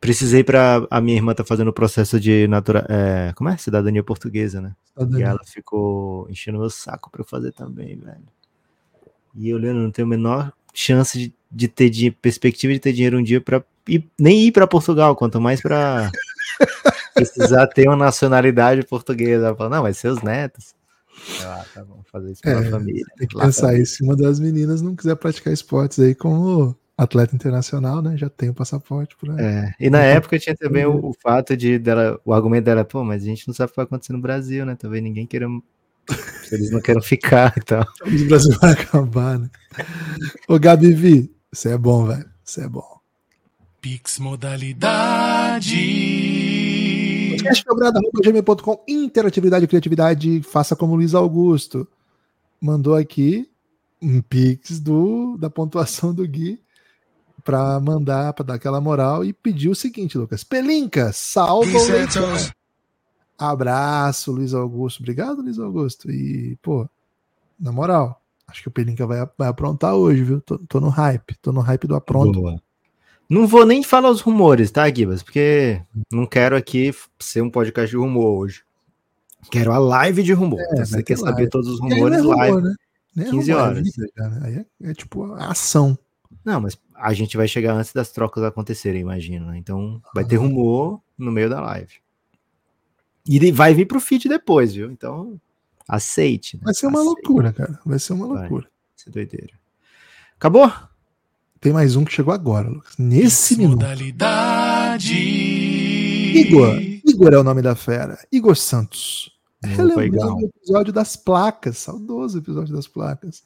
[0.00, 3.56] precisei para a minha irmã tá fazendo o processo de natura, é, como é?
[3.56, 4.74] Cidadania portuguesa, né?
[4.94, 8.24] Tá E ela ficou enchendo meu saco para eu fazer também, velho.
[9.34, 12.92] E eu, Leandro, não tenho a menor chance de, de ter dinhe- perspectiva de ter
[12.92, 13.64] dinheiro um dia para
[14.18, 16.10] nem ir para Portugal, quanto mais para
[17.14, 19.46] precisar ter uma nacionalidade portuguesa.
[19.48, 20.74] Ela fala, não, vai ser os netos.
[21.38, 23.04] Ah, tá bom, fazer isso pela É, família.
[23.16, 27.34] Tem que pensar aí se uma das meninas não quiser praticar esportes aí como atleta
[27.34, 28.16] internacional, né?
[28.16, 29.36] Já tem o passaporte por aí.
[29.38, 32.84] É, e na Então, época tinha também o, o fato de dela, o argumento dela,
[32.84, 34.76] pô, mas a gente não sabe o que vai acontecer no Brasil, né?
[34.76, 35.46] Talvez ninguém queira.
[36.50, 37.86] Eles não queiram ficar e tal.
[38.04, 39.50] O Brasil vai acabar, né?
[40.48, 42.28] Ô, Gabi Vi, você é bom, velho.
[42.44, 43.00] Você é bom.
[43.80, 45.76] Pix modalidade.
[47.30, 50.42] Podcastquebrada.gmail.com Interatividade e criatividade.
[50.42, 51.88] Faça como Luiz Augusto.
[52.60, 53.48] Mandou aqui
[54.00, 56.60] um pix do, da pontuação do Gui
[57.44, 60.44] para mandar, para dar aquela moral e pediu o seguinte, Lucas.
[60.44, 62.34] Pelinca, salva o Leitão.
[63.50, 65.00] Abraço, Luiz Augusto.
[65.00, 66.10] Obrigado, Luiz Augusto.
[66.10, 66.88] E, pô,
[67.58, 70.40] na moral, acho que o Pelinca vai, vai aprontar hoje, viu?
[70.40, 71.36] Tô, tô no hype.
[71.40, 72.40] Tô no hype do apronto.
[72.40, 72.60] Boa.
[73.28, 75.22] Não vou nem falar os rumores, tá, Gibas?
[75.22, 75.80] Porque
[76.12, 78.62] não quero aqui ser um podcast de rumor hoje.
[79.50, 80.60] Quero a live de rumor.
[80.60, 81.50] Então, se É, vai você quer saber live.
[81.50, 82.62] todos os não é rumores, rumor, live.
[82.62, 82.74] né?
[83.16, 83.82] Nem é 15 rumor, é horas.
[83.82, 84.40] vida, cara.
[84.44, 85.98] Aí é, é tipo a ação.
[86.44, 89.46] Não, mas a gente vai chegar antes das trocas acontecerem, imagino.
[89.46, 89.56] né?
[89.58, 90.26] Então vai Ah.
[90.26, 91.94] ter rumor no meio da live.
[93.26, 94.90] E ele vai vir pro feed depois, viu?
[94.90, 95.40] Então
[95.88, 96.56] aceite.
[96.56, 96.62] né?
[96.64, 97.78] Vai ser uma Aceite, loucura, cara.
[97.84, 98.64] Vai ser uma loucura.
[98.64, 99.52] vai ser doideira.
[100.36, 100.72] Acabou?
[101.60, 102.96] Tem mais um que chegou agora, Lucas.
[102.98, 103.80] Nesse minuto.
[103.80, 105.14] modalidade.
[105.14, 106.80] Igor.
[106.80, 108.18] Igor é o nome da fera.
[108.32, 109.30] Igor Santos.
[109.64, 110.36] Relembrando igual.
[110.38, 111.78] o episódio das placas.
[111.78, 113.44] Saudoso episódio das placas.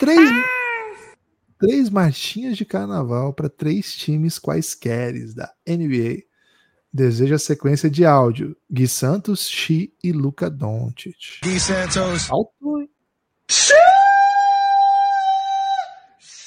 [0.00, 0.30] Três,
[1.58, 6.24] três marchinhas de carnaval para três times quaisqueres da NBA.
[6.96, 8.56] Deseja a sequência de áudio.
[8.72, 11.40] Gui Santos, Xi e Luca Doncic.
[11.42, 12.30] Gui Santos.
[12.30, 12.88] Alto, hein?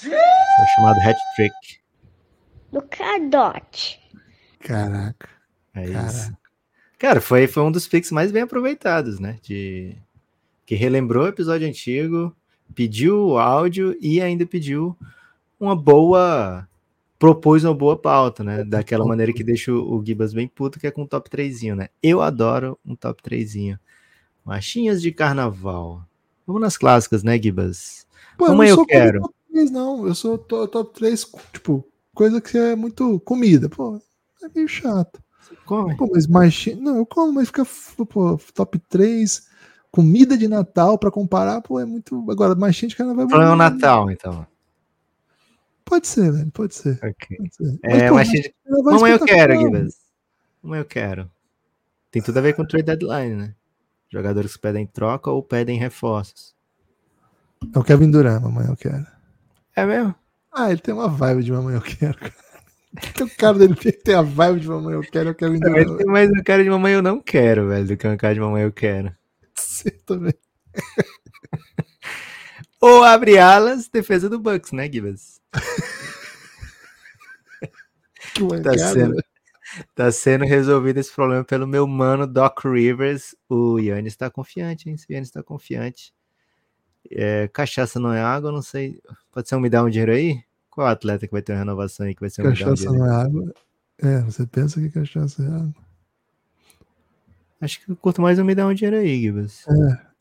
[0.04, 1.54] É o chamado hat trick.
[2.72, 4.00] do Cardote.
[4.60, 5.30] Caraca.
[5.76, 6.08] É Caraca.
[6.12, 6.38] isso.
[6.98, 9.38] Cara, foi, foi um dos picks mais bem aproveitados, né?
[9.44, 9.96] De,
[10.66, 12.36] que relembrou o episódio antigo,
[12.74, 14.98] pediu o áudio e ainda pediu
[15.60, 16.68] uma boa.
[17.20, 18.64] Propôs uma boa pauta, né?
[18.64, 21.62] Daquela maneira que deixa o, o Gibas bem puto, que é com um top 3,
[21.76, 21.90] né?
[22.02, 23.78] Eu adoro um top 3.
[24.46, 26.02] Machinhas de carnaval.
[26.48, 28.08] Vamos nas clássicas, né, Gibas?
[28.38, 29.22] Pô, Mamãe, eu sou quero.
[29.22, 30.08] top 3, não.
[30.08, 33.68] Eu sou to- top 3, tipo, coisa que é muito comida.
[33.70, 34.02] Pô,
[34.42, 35.22] é meio chato.
[35.66, 35.96] Come.
[35.98, 36.78] Pô, mas marchinha.
[36.78, 37.66] Não, eu como, mas fica
[38.10, 39.48] pô, top 3,
[39.92, 42.26] comida de Natal pra comparar, pô, é muito.
[42.32, 44.48] Agora, marchinha de carnaval é muito- Natal, então.
[45.90, 47.00] Pode ser, velho, pode ser.
[47.04, 47.36] Ok.
[47.36, 47.80] Pode ser.
[47.82, 49.60] É, pô, de é Mamãe, eu quero.
[49.60, 49.98] Gibas.
[50.62, 51.32] Mamãe, eu quero.
[52.12, 53.56] Tem tudo a ver com trade deadline, né?
[54.08, 56.54] Jogadores que pedem troca ou pedem reforços.
[57.74, 59.06] É o Kevin Durant, mamãe, eu quero.
[59.76, 60.14] É mesmo?
[60.52, 62.18] Ah, ele tem uma vibe de mamãe, eu quero.
[62.18, 62.34] cara.
[63.14, 65.98] Que o cara dele tem a vibe de mamãe, eu quero, é o Kevin Durant.
[65.98, 68.40] Tem mais um cara de mamãe eu não quero, velho, do que um cara de
[68.40, 69.16] mamãe eu quero.
[69.56, 70.34] Você também.
[72.82, 75.39] Ou abre alas, defesa do Bucks, né, Gibas?
[78.34, 79.24] Que Tá sendo,
[79.96, 83.36] tá sendo resolvido esse problema pelo meu mano Doc Rivers.
[83.48, 84.96] O Yannis tá confiante, hein?
[84.96, 86.14] O Yannis tá confiante.
[87.12, 89.02] É, cachaça não é água, não sei.
[89.32, 90.44] Pode ser um me dá um dinheiro aí?
[90.70, 92.98] Qual atleta que vai ter uma renovação aí que vai ser um um Cachaça dinheiro?
[92.98, 93.54] não é água.
[93.98, 95.76] É, você pensa que cachaça é água.
[97.62, 99.66] Acho que eu curto mais um me dá um dinheiro aí, Gibas.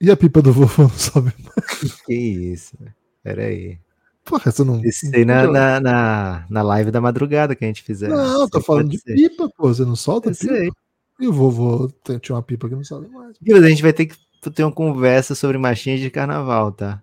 [0.00, 2.00] E a pipa do vovô não sobe mais?
[2.02, 2.94] Que isso, velho.
[3.22, 3.78] Pera aí.
[4.28, 4.84] Porra, você não.
[4.84, 8.08] Isso aí na, na, na, na live da madrugada que a gente fizer.
[8.08, 9.14] Não, tô Sim, falando de ser.
[9.14, 9.68] pipa, pô.
[9.68, 10.54] Você não solta Eu pipa?
[10.54, 10.70] sei.
[11.20, 13.36] E o vovô tem- tinha uma pipa que não sobe mais.
[13.64, 14.16] A gente vai ter que
[14.54, 17.02] ter uma conversa sobre machinhas de carnaval, tá?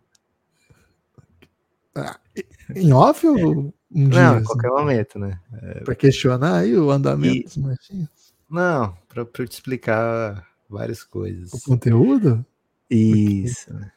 [2.75, 4.21] Em off ou um dia?
[4.21, 5.39] Não, em assim, qualquer momento, né?
[5.83, 8.09] Pra questionar aí o andamento E- dos machinhos?
[8.49, 11.51] Não, pra, pra eu te explicar várias coisas.
[11.53, 12.45] O conteúdo?
[12.89, 13.73] Isso.
[13.73, 13.91] né?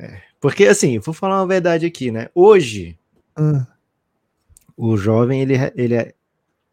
[0.00, 0.22] É.
[0.40, 2.28] Porque, assim, vou falar uma verdade aqui, né?
[2.34, 2.98] Hoje,
[3.36, 3.66] Ah,
[4.76, 6.14] o jovem, ele, ele é.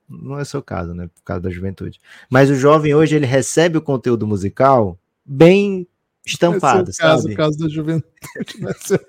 [0.10, 1.10] Não é seu caso, né?
[1.14, 2.00] Por causa da juventude.
[2.30, 5.86] Mas o jovem hoje, ele recebe o conteúdo musical bem
[6.26, 7.34] estampado, é caso, sabe?
[7.34, 8.14] o caso da juventude.
[8.90, 9.00] É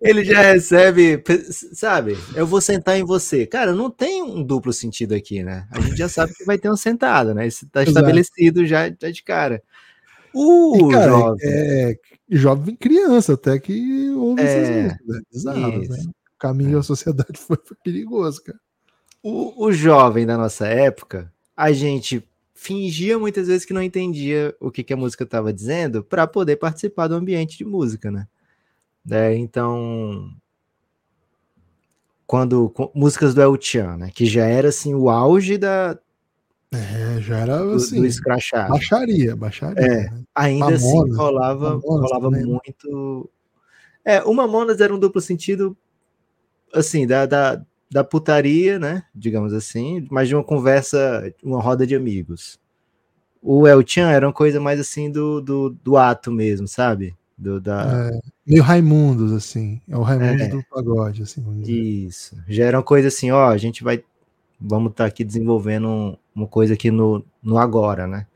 [0.00, 1.22] Ele já recebe,
[1.72, 2.16] sabe?
[2.34, 3.46] Eu vou sentar em você.
[3.46, 5.66] Cara, não tem um duplo sentido aqui, né?
[5.70, 7.46] A gente já sabe que vai ter uma sentada, né?
[7.46, 7.98] Isso tá Exato.
[7.98, 9.62] estabelecido já, já de cara.
[10.34, 11.38] O E, cara, jovem.
[11.42, 11.96] é
[12.30, 15.06] jovem criança, até que houve É, essas músicas.
[15.06, 15.20] né?
[15.32, 15.98] Bizarras, né?
[16.06, 18.58] O caminho da sociedade foi, foi perigoso, cara.
[19.22, 22.22] O, o jovem da nossa época, a gente
[22.54, 26.56] fingia muitas vezes que não entendia o que, que a música estava dizendo para poder
[26.56, 28.26] participar do ambiente de música, né?
[29.10, 30.30] É, então,
[32.26, 34.10] quando músicas do El Chan, né?
[34.12, 35.98] Que já era assim o auge da,
[36.72, 38.00] É, já era do, assim.
[38.00, 38.70] do escrachado.
[38.72, 39.82] Baixaria, baixaria.
[39.82, 40.10] É.
[40.10, 40.22] né?
[40.34, 42.58] Ainda assim Mamonas, rolava, Mamonas rolava também, né?
[42.64, 43.30] muito.
[44.04, 45.76] É, o Mamonas era um duplo sentido,
[46.74, 49.02] assim, da, da, da putaria, né?
[49.14, 52.60] Digamos assim, mas de uma conversa, uma roda de amigos.
[53.40, 57.16] O El Chan era uma coisa mais assim do, do, do ato mesmo, sabe?
[57.36, 59.80] Do, da, É, meio Raimundos, assim.
[59.88, 60.48] É o Raimundos É.
[60.48, 61.44] do pagode, assim.
[61.62, 62.36] Isso.
[62.48, 64.02] Já era uma coisa assim, ó, a gente vai.
[64.60, 68.26] Vamos estar aqui desenvolvendo um- uma coisa aqui no, no agora, né?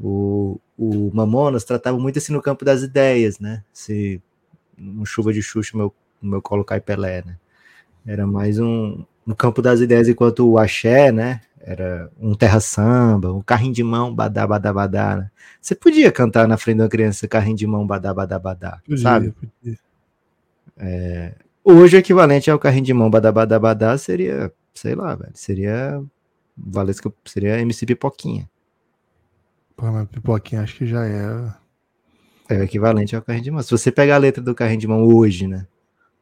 [0.00, 3.62] O, o Mamonas tratava muito assim no campo das ideias, né?
[3.72, 4.20] Se
[4.78, 7.36] um chuva de Xuxa, meu, meu colo cai Pelé, né?
[8.06, 11.40] Era mais um no campo das ideias, enquanto o axé, né?
[11.60, 15.30] Era um terra samba, um carrinho de mão, badá, badá, badá, né?
[15.60, 19.02] Você podia cantar na frente de uma criança carrinho de mão, badá, badá, badá, Podia,
[19.02, 19.32] sabe?
[19.32, 19.78] podia.
[21.64, 26.02] Hoje o equivalente ao carrinho de mão badabadabadá seria, sei lá, velho, seria
[26.56, 28.48] Valesca, seria MC Pipoquinha.
[29.76, 31.56] Pô, mas pipoquinha acho que já era.
[32.48, 33.62] É o equivalente ao carrinho de mão.
[33.62, 35.66] Se você pegar a letra do carrinho de mão hoje, né?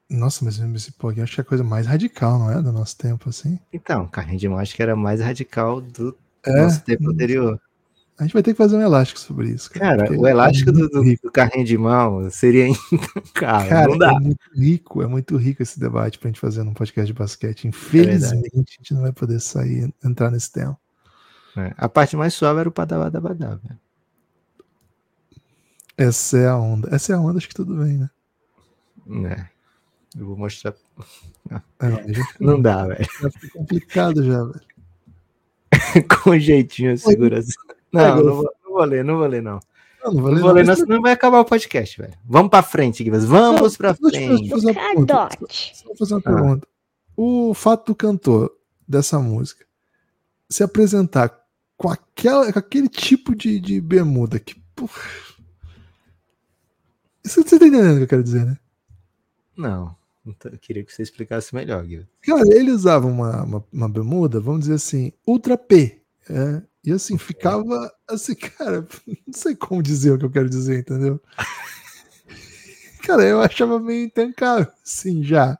[0.08, 2.62] Nossa, mas esse pipoquinha acho que é a coisa mais radical, não é?
[2.62, 3.58] Do nosso tempo, assim.
[3.72, 6.52] Então, carrinho de mão acho que era mais radical do É.
[6.62, 7.60] nosso tempo anterior.
[8.22, 9.70] A gente vai ter que fazer um elástico sobre isso.
[9.70, 13.68] Cara, porque o elástico é do, do- carrinho de mão seria intancável.
[13.68, 14.12] Cara, não dá.
[14.12, 17.66] é muito rico, é muito rico esse debate pra gente fazer num podcast de basquete.
[17.66, 20.78] Infelizmente, a gente não vai poder sair, entrar nesse tema.
[21.56, 23.78] É, A parte mais suave era o badabadabadá, velho.
[25.96, 26.88] Essa é a onda.
[26.94, 28.10] Essa é a onda, acho que tudo bem, né?
[29.36, 29.46] É.
[30.18, 30.74] Eu vou mostrar.
[31.50, 33.04] É, não, a gente Não dá, velho.
[33.06, 34.60] fica complicado já, velho.
[36.22, 37.52] Com jeitinho, segurança.
[37.92, 39.60] Não, não vou, não vou ler, não vou ler, não.
[40.04, 42.14] Não, não vou Não ler, vou ler, não, senão vai acabar o podcast, velho.
[42.24, 43.24] Vamos pra frente, Guivas.
[43.24, 44.48] Vamos pra eu te frente.
[44.50, 45.14] fazer uma pergunta.
[45.28, 45.72] Cadote.
[45.76, 46.22] Só fazer uma Ah.
[46.34, 46.68] pergunta.
[47.16, 48.52] O fato do cantor
[48.88, 49.64] dessa música
[50.48, 51.38] se apresentar
[51.76, 54.54] com, aquela, com aquele tipo de, de bermuda que.
[54.74, 55.00] Porra,
[57.24, 58.58] isso você tá entendendo o que eu quero dizer, né?
[59.56, 59.94] Não,
[60.26, 62.06] eu queria que você explicasse melhor, Guivas.
[62.22, 66.02] Cara, ele usava uma, uma, uma bermuda, vamos dizer assim, ultra P.
[66.28, 70.80] é, e assim, ficava assim, cara, não sei como dizer o que eu quero dizer,
[70.80, 71.20] entendeu?
[73.02, 75.58] Cara, eu achava meio intancável, assim, já.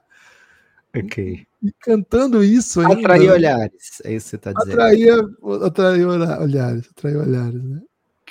[0.96, 1.44] Ok.
[1.60, 3.00] E cantando isso ainda.
[3.00, 4.72] Atrair olhares, é isso que você tá dizendo.
[4.72, 7.82] Atraía, olha- olhares, atraía olhares, né?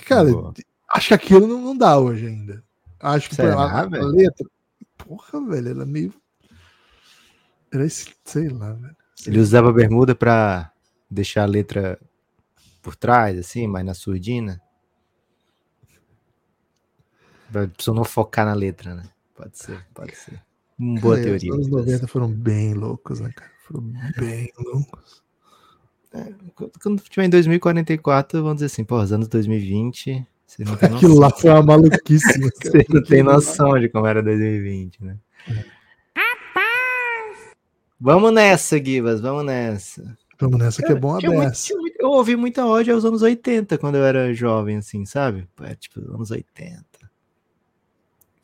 [0.06, 0.54] Cara, Boa.
[0.94, 2.64] acho que aquilo não, não dá hoje ainda.
[3.02, 4.48] Acho que Será, a, a letra.
[4.98, 6.14] Porra, velho, ela é meio.
[7.72, 8.96] Era esse, sei lá, velho.
[9.26, 10.72] Ele usava bermuda pra
[11.10, 12.00] deixar a letra
[12.82, 14.62] por trás, assim, mais na surdina.
[17.52, 19.04] Pra pessoa não focar na letra, né?
[19.36, 20.42] Pode ser, pode ser.
[20.80, 21.52] Uma boa Cara, teoria.
[21.52, 21.86] Os anos Guivas.
[21.86, 23.52] 90 foram bem loucos, né, cara?
[23.68, 23.82] Foram
[24.18, 25.22] bem loucos.
[26.56, 30.90] Quando- Quando tiver em 2044, vamos dizer assim, pô, os anos 2020, você não tem
[30.90, 30.98] noção.
[30.98, 32.50] Aquilo lá foi uma maluquice, né?
[32.62, 35.18] Você não tem noção de como era 2020, né?
[38.00, 40.18] Vamos nessa, Givas, vamos nessa.
[40.42, 41.74] Vamos nessa que é bom a beça.
[42.00, 45.48] eu ouvi muita ódio aos anos 80, quando eu era jovem, assim, sabe?
[45.62, 46.84] É, tipo, anos 80.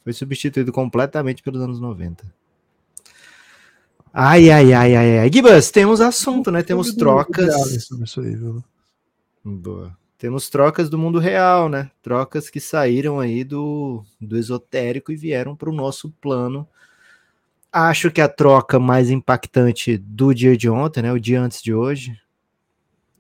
[0.04, 2.24] Foi substituído completamente pelos anos 90.
[4.14, 5.30] Ai, ai, ai, ai, ai.
[5.34, 6.62] Gibas, temos assunto, né?
[6.62, 7.90] Temos trocas.
[8.18, 8.64] aí, viu?
[9.44, 9.98] Boa.
[10.18, 11.92] Temos trocas do mundo real, né?
[12.02, 16.68] Trocas que saíram aí do, do esotérico e vieram para o nosso plano.
[17.80, 21.14] Acho que a troca mais impactante do dia de ontem, né?
[21.14, 22.20] O dia antes de hoje,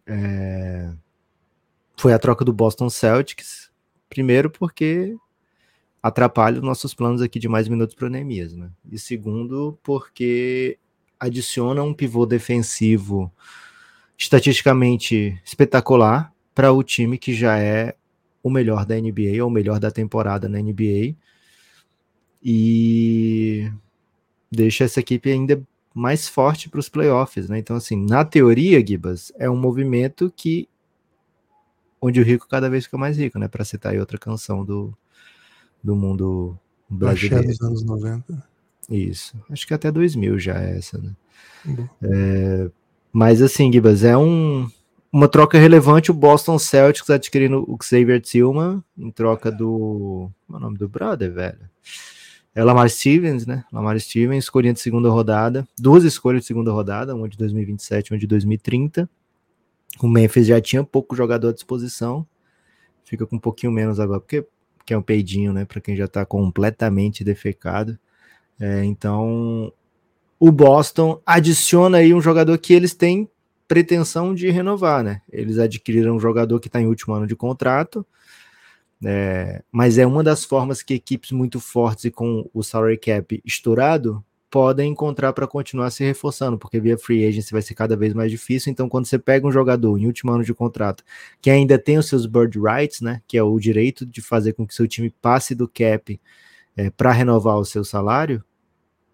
[0.04, 0.92] é,
[1.96, 3.70] foi a troca do Boston Celtics.
[4.10, 5.16] Primeiro, porque
[6.02, 8.72] atrapalha os nossos planos aqui de mais minutos para o Neemias, né?
[8.92, 10.80] E segundo, porque
[11.20, 13.32] adiciona um pivô defensivo
[14.18, 17.96] estatisticamente espetacular para o time que já é
[18.42, 21.16] o melhor da NBA, ou o melhor da temporada na NBA.
[22.42, 23.72] E
[24.52, 25.62] deixa essa equipe ainda
[25.94, 27.58] mais forte para os playoffs, né?
[27.58, 30.70] Então, assim, na teoria, Gibas, é um movimento que
[32.00, 33.48] onde o rico cada vez fica mais rico, né?
[33.48, 34.94] Para citar aí outra canção do,
[35.84, 36.58] do mundo
[36.88, 37.48] brasileiro.
[37.48, 38.44] dos anos 90.
[38.90, 39.36] Isso.
[39.50, 41.16] Acho que até 2000 já é essa, né?
[41.66, 41.88] Bom.
[43.12, 44.70] Mas assim, Gibas, é um,
[45.12, 50.30] uma troca relevante o Boston Celtics adquirindo o Xavier Tillman em troca do.
[50.46, 51.70] Como é o nome do brother, velho?
[52.58, 53.64] É Lamar Stevens, né?
[53.72, 55.68] Lamar Stevens, escolhendo de segunda rodada.
[55.78, 59.08] Duas escolhas de segunda rodada, uma de 2027 e uma de 2030.
[60.02, 62.26] O Memphis já tinha pouco jogador à disposição.
[63.06, 64.44] Fica com um pouquinho menos agora, porque,
[64.76, 65.66] porque é um peidinho, né?
[65.66, 67.96] Para quem já tá completamente defecado.
[68.60, 69.72] É, então,
[70.40, 73.30] o Boston adiciona aí um jogador que eles têm
[73.68, 75.22] pretensão de renovar, né?
[75.32, 78.04] Eles adquiriram um jogador que está em último ano de contrato,
[79.06, 83.42] é, mas é uma das formas que equipes muito fortes e com o salary cap
[83.46, 88.14] estourado podem encontrar para continuar se reforçando, porque via free agency vai ser cada vez
[88.14, 88.72] mais difícil.
[88.72, 91.04] Então, quando você pega um jogador em último ano de contrato
[91.42, 94.66] que ainda tem os seus bird rights, né, que é o direito de fazer com
[94.66, 96.20] que seu time passe do cap
[96.76, 98.44] é, para renovar o seu salário,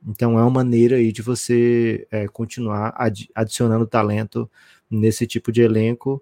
[0.08, 4.50] então é uma maneira aí de você é, continuar ad adicionando talento
[4.89, 6.22] nesse tipo de elenco.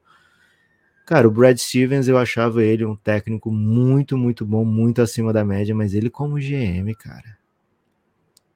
[1.12, 5.44] Cara, o Brad Stevens eu achava ele um técnico muito, muito bom, muito acima da
[5.44, 7.38] média, mas ele como GM, cara.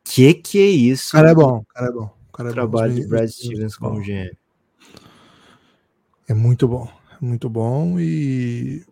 [0.06, 1.12] Que que é isso?
[1.12, 2.10] Cara é bom, cara é bom.
[2.32, 3.02] Cara é trabalho bom.
[3.02, 4.32] de Brad Stevens como GM.
[6.30, 6.88] É muito bom,
[7.22, 8.86] é muito bom e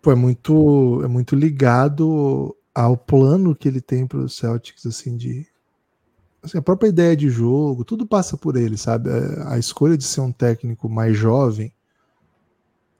[0.00, 5.16] pô, é muito, é muito ligado ao plano que ele tem para os Celtics, assim,
[5.16, 5.48] de
[6.40, 9.10] assim, a própria ideia de jogo, tudo passa por ele, sabe?
[9.10, 11.72] É, A escolha de ser um técnico mais jovem,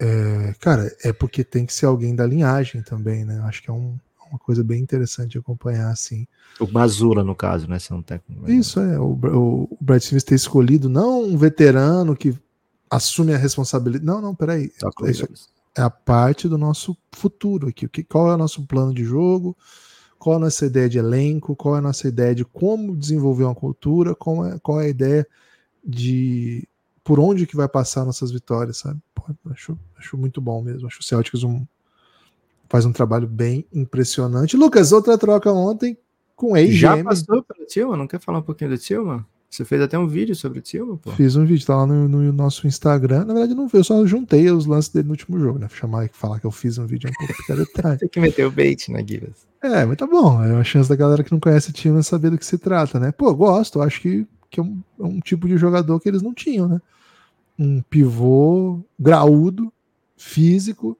[0.00, 3.40] é, cara, é porque tem que ser alguém da linhagem também, né?
[3.44, 3.98] Acho que é um-
[4.30, 6.26] uma coisa bem interessante de acompanhar, assim.
[6.60, 7.78] O Mazula, no caso, né?
[7.90, 8.50] Um técnico.
[8.50, 12.34] Isso é, o, o o Brad Stevens ter escolhido não um veterano que
[12.88, 14.04] assume a responsabilidade.
[14.04, 14.68] Não, não, peraí.
[14.68, 15.26] Tá É isso
[15.76, 17.86] é a parte do nosso futuro aqui.
[17.86, 19.56] O que, qual é o nosso plano de jogo?
[20.18, 21.56] Qual é a nossa ideia de elenco?
[21.56, 24.14] Qual é a nossa ideia de como desenvolver uma cultura?
[24.14, 25.26] Qual é, qual é a ideia
[25.84, 26.68] de
[27.10, 29.00] por onde que vai passar nossas vitórias, sabe?
[29.12, 30.86] Pô, acho, acho muito bom mesmo.
[30.86, 31.66] Acho que o Celtics um,
[32.68, 34.56] faz um trabalho bem impressionante.
[34.56, 35.98] Lucas, outra troca ontem
[36.36, 37.96] com a Já passou pelo Tilma?
[37.96, 39.26] Não quer falar um pouquinho do Tilma?
[39.50, 41.10] Você fez até um vídeo sobre o Tilma, pô.
[41.10, 43.24] Fiz um vídeo, tá lá no, no nosso Instagram.
[43.24, 45.68] Na verdade, não eu só juntei os lances dele no último jogo, né?
[45.68, 47.98] Chamar e falar que eu fiz um vídeo é um pouco picaretagem.
[48.06, 49.48] Tem que meter o bait na Givas.
[49.60, 50.44] É, mas tá bom.
[50.44, 53.00] É uma chance da galera que não conhece o time saber do que se trata,
[53.00, 53.10] né?
[53.10, 53.82] Pô, gosto.
[53.82, 56.80] Acho que, que é, um, é um tipo de jogador que eles não tinham, né?
[57.62, 59.70] Um pivô graúdo,
[60.16, 60.96] físico,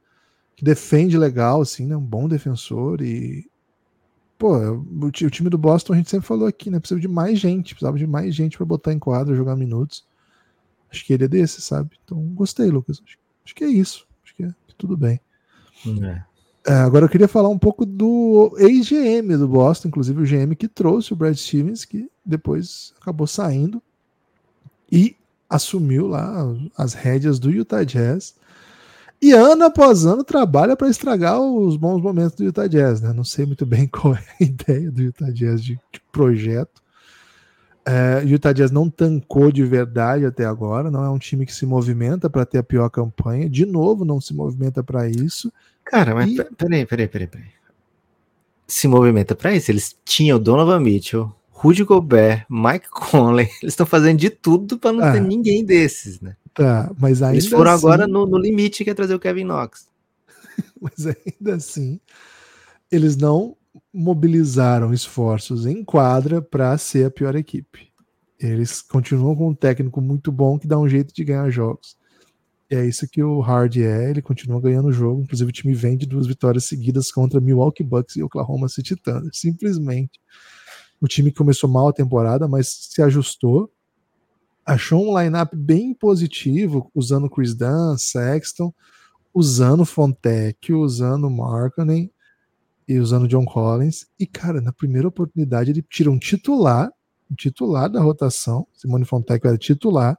[0.55, 1.97] que defende legal, assim, né?
[1.97, 3.49] Um bom defensor e.
[4.39, 6.79] Pô, o, ti- o time do Boston a gente sempre falou aqui, né?
[6.79, 10.07] Precisa de mais gente, precisava de mais gente para botar em quadra, jogar minutos.
[10.91, 11.91] Acho que ele é desse, sabe?
[12.05, 13.03] Então, gostei, Lucas.
[13.07, 14.07] Acho, acho que é isso.
[14.23, 15.19] Acho que é tudo bem.
[16.03, 16.23] É.
[16.67, 20.69] É, agora eu queria falar um pouco do ex-GM do Boston, inclusive o GM que
[20.69, 23.83] trouxe o Brad Stevens, que depois acabou saindo
[24.93, 25.17] e
[25.51, 26.47] assumiu lá
[26.79, 28.35] as rédeas do Utah Jazz.
[29.21, 33.13] E ano após ano trabalha para estragar os bons momentos do Utah Jazz, né?
[33.13, 36.81] Não sei muito bem qual é a ideia do Utah Jazz de, de projeto.
[37.85, 41.53] É, o Utah Jazz não tancou de verdade até agora, não é um time que
[41.55, 43.49] se movimenta para ter a pior campanha.
[43.51, 45.53] De novo, não se movimenta para isso.
[45.85, 47.49] Cara, mas E- pe- peraí, peraí, peraí, peraí.
[48.67, 49.71] Se movimenta pra isso.
[49.71, 53.47] Eles tinham Donovan Mitchell, Rudy Gobert, Mike Conley.
[53.63, 55.13] Eles estão fazendo de tudo pra não Ah.
[55.13, 56.37] ter ninguém desses, né?
[56.55, 59.45] Tá, mas ainda Eles foram assim, agora no, no limite que é trazer o Kevin
[59.45, 59.89] Knox.
[60.81, 62.01] mas ainda assim,
[62.91, 63.57] eles não
[63.93, 67.91] mobilizaram esforços em quadra para ser a pior equipe.
[68.39, 71.97] Eles continuam com um técnico muito bom que dá um jeito de ganhar jogos.
[72.71, 75.23] E é isso que o Hard é, ele continua ganhando o jogo.
[75.23, 79.31] Inclusive, o time vem de duas vitórias seguidas contra Milwaukee Bucks e Oklahoma City Thunder.
[79.33, 80.19] Simplesmente.
[81.01, 83.73] O time começou mal a temporada, mas se ajustou.
[84.65, 88.73] Achou um lineup bem positivo, usando Chris Dunn, Sexton,
[89.33, 92.13] usando Fontecchio, usando Markkanen
[92.87, 94.07] e usando John Collins.
[94.19, 96.91] E, cara, na primeira oportunidade, ele tira um titular,
[97.31, 98.67] um titular da rotação.
[98.75, 100.19] Simone Fontecchio era titular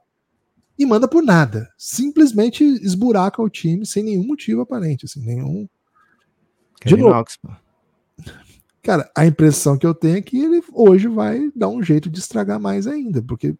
[0.78, 1.68] e manda por nada.
[1.78, 5.68] Simplesmente esburaca o time sem nenhum motivo aparente, assim, nenhum.
[6.84, 7.14] De Kevin novo.
[7.14, 7.38] Knox.
[8.82, 12.18] Cara, a impressão que eu tenho é que ele hoje vai dar um jeito de
[12.18, 13.54] estragar mais ainda, porque,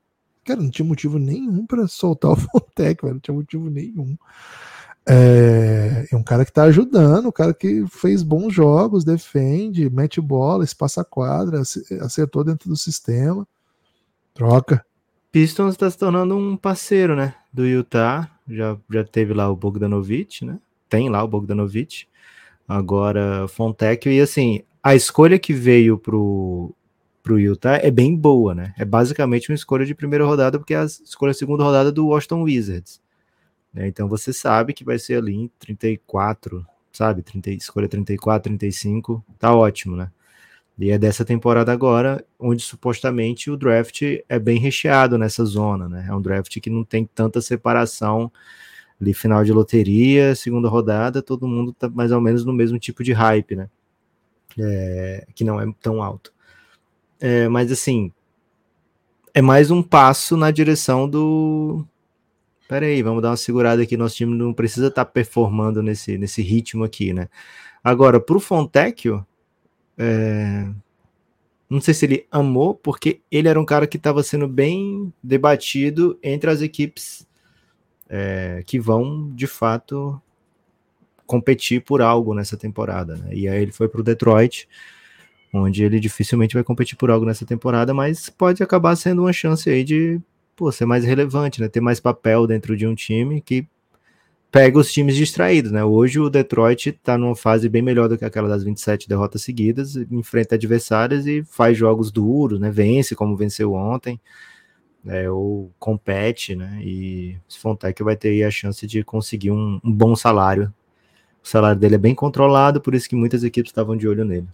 [0.45, 4.17] cara, não tinha motivo nenhum pra soltar o Fontec, não tinha motivo nenhum.
[5.09, 10.21] É, é um cara que tá ajudando, um cara que fez bons jogos, defende, mete
[10.21, 13.47] bola, espaça quadra, ace- acertou dentro do sistema.
[14.35, 14.85] Troca.
[15.31, 17.35] Pistons está se tornando um parceiro, né?
[17.53, 18.31] Do Utah.
[18.49, 20.59] Já, já teve lá o Bogdanovich, né?
[20.89, 22.09] Tem lá o Bogdanovich.
[22.69, 24.13] Agora Fontecchio.
[24.13, 26.75] E assim, a escolha que veio pro,
[27.23, 28.75] pro Utah é bem boa, né?
[28.79, 32.43] É basicamente uma escolha de primeira rodada, porque é a escolha segunda rodada do Washington
[32.43, 33.01] Wizards.
[33.73, 33.87] né?
[33.89, 37.23] Então você sabe que vai ser ali em 34, sabe?
[37.23, 39.25] 30, escolha 34, 35.
[39.39, 40.11] Tá ótimo, né?
[40.79, 46.07] E é dessa temporada agora, onde supostamente o draft é bem recheado nessa zona, né?
[46.09, 48.33] É um draft que não tem tanta separação
[49.01, 53.05] ali, final de loteria, segunda rodada, todo mundo tá mais ou menos no mesmo tipo
[53.05, 53.69] de hype, né?
[54.59, 56.33] É, que não é tão alto.
[57.21, 58.13] É, mas assim,
[59.35, 61.87] é mais um passo na direção do.
[62.69, 63.97] Pera aí, vamos dar uma segurada aqui.
[63.97, 67.29] Nosso time não precisa estar performando nesse, nesse ritmo aqui, né?
[67.83, 69.27] Agora, pro Fontecchio,
[69.99, 70.69] é...
[71.69, 76.19] não sei se ele amou, porque ele era um cara que estava sendo bem debatido
[76.23, 77.27] entre as equipes
[78.09, 80.21] é, que vão, de fato,
[81.27, 83.17] competir por algo nessa temporada.
[83.17, 83.35] Né?
[83.35, 84.69] E aí ele foi para o Detroit,
[85.53, 89.69] onde ele dificilmente vai competir por algo nessa temporada, mas pode acabar sendo uma chance
[89.69, 90.21] aí de
[90.57, 91.69] pô, ser mais relevante, né?
[91.69, 93.67] ter mais papel dentro de um time que
[94.53, 95.83] pega os times distraídos, né?
[95.83, 99.97] Hoje o Detroit está numa fase bem melhor do que aquela das 27 derrotas seguidas,
[99.97, 102.71] enfrenta adversários e faz jogos duros, né?
[102.71, 104.21] Vence como venceu ontem,
[105.03, 105.29] né?
[105.31, 106.79] ou compete, né?
[106.85, 110.73] E o Fontec vai ter aí a chance de conseguir um, um bom salário.
[111.45, 114.47] O salário dele é bem controlado, por isso que muitas equipes estavam de olho nele.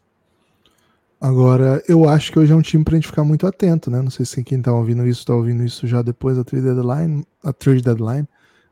[1.20, 4.00] Agora, eu acho que hoje é um time pra gente ficar muito atento, né?
[4.00, 7.26] Não sei se quem tá ouvindo isso tá ouvindo isso já depois da trade deadline,
[7.42, 8.26] a trade deadline,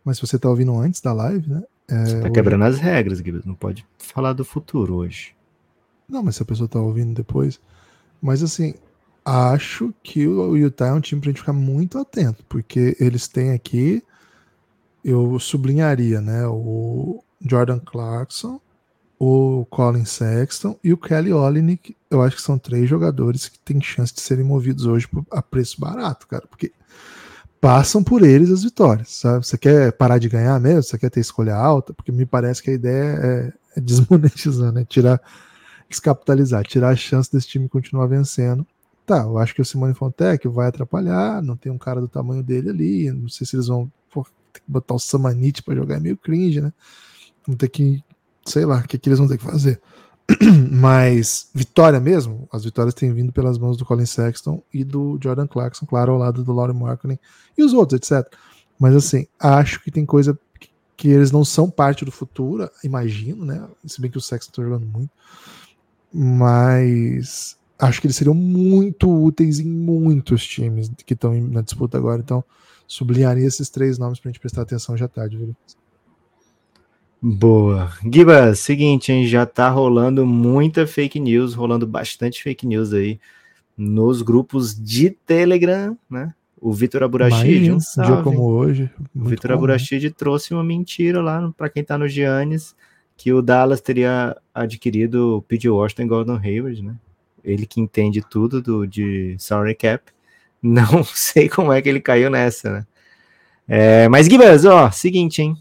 [0.04, 1.62] mas se você tá ouvindo antes da live, né?
[1.88, 3.44] É, Você tá hoje- quebrando as regras, Gibbs.
[3.44, 5.34] Não pode falar do futuro hoje.
[6.08, 7.60] Não, mas se a pessoa tá ouvindo depois.
[8.22, 8.74] Mas assim,
[9.24, 13.50] acho que o Utah é um time pra gente ficar muito atento, porque eles têm
[13.52, 14.02] aqui,
[15.04, 16.46] eu sublinharia, né?
[16.46, 18.60] O Jordan Clarkson,
[19.18, 21.96] o Colin Sexton e o Kelly Olynyk.
[22.10, 25.80] Eu acho que são três jogadores que têm chance de serem movidos hoje a preço
[25.80, 26.72] barato, cara, porque
[27.60, 29.46] passam por eles as vitórias, sabe?
[29.46, 30.82] Você quer parar de ganhar mesmo?
[30.82, 31.92] Você quer ter escolha alta?
[31.94, 34.84] Porque me parece que a ideia é, é desmonetizar, né?
[34.84, 35.20] Tirar
[35.88, 38.66] descapitalizar, tirar a chance desse time continuar vencendo.
[39.04, 42.42] Tá, eu acho que o Simone Fontec vai atrapalhar, não tem um cara do tamanho
[42.42, 44.26] dele ali, não sei se eles vão pô,
[44.66, 46.72] botar o Samanite para jogar é meio cringe, né?
[47.46, 48.02] Vão ter que,
[48.44, 49.80] sei lá, o que, que eles vão ter que fazer.
[50.72, 55.46] Mas vitória mesmo, as vitórias têm vindo pelas mãos do Colin Sexton e do Jordan
[55.46, 57.18] Clarkson, claro, ao lado do Laurie Markkinen
[57.56, 58.26] e os outros, etc.
[58.78, 60.38] Mas assim, acho que tem coisa
[60.96, 63.68] que- eles não são parte do futuro, imagino, né?
[63.86, 65.10] Se bem que o Sexton tá jogando muito
[66.12, 72.20] mas acho que eles seriam muito úteis em muitos times que estão na disputa agora.
[72.20, 72.42] Então,
[72.86, 75.54] sublinharia esses três nomes pra gente prestar atenção já tarde, viu?
[77.20, 77.90] Boa.
[78.12, 79.26] Gibas, seguinte, hein?
[79.26, 83.18] Já tá rolando muita fake news, rolando bastante fake news aí
[83.76, 86.32] nos grupos de Telegram, né?
[86.58, 88.22] O Vitor Aburachid, um um dia salve.
[88.22, 88.90] como hoje.
[89.14, 89.52] O Vitor.
[89.52, 92.74] Aburachid trouxe uma mentira lá para quem tá no Giannis,
[93.16, 95.68] que o Dallas teria adquirido o P.J.
[95.70, 96.94] Washington e Gordon Hayward, né?
[97.44, 100.02] Ele que entende tudo do, de salary cap.
[100.62, 102.86] Não sei como é que ele caiu nessa, né?
[103.68, 105.56] É, mas, Gibas, ó, seguinte, hein?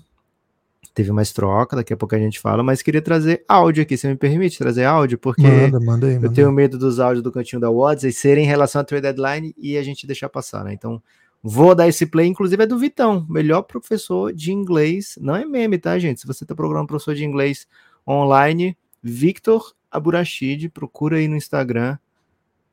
[0.96, 3.98] Teve mais troca, daqui a pouco a gente fala, mas queria trazer áudio aqui.
[3.98, 5.18] Você me permite trazer áudio?
[5.18, 8.46] Porque Manda, manda aí, eu manda tenho medo dos áudios do cantinho da Watts serem
[8.46, 10.72] em relação à trade deadline e a gente deixar passar, né?
[10.74, 11.04] Então,
[11.43, 15.20] vou dar esse play, inclusive é do Vitão, melhor professor de inglês.
[15.20, 16.22] Não é meme, tá, gente?
[16.22, 17.68] Se você tá procurando professor de inglês
[18.08, 21.98] online, Victor Aburachid, procura aí no Instagram.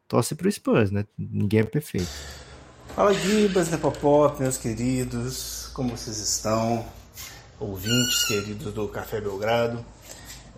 [0.06, 1.04] Torce pro Spurs, né?
[1.18, 2.06] Ninguém é perfeito.
[2.94, 6.86] Fala Gibas, Nepopop, meus queridos, como vocês estão?
[7.62, 9.84] Ouvintes queridos do Café Belgrado.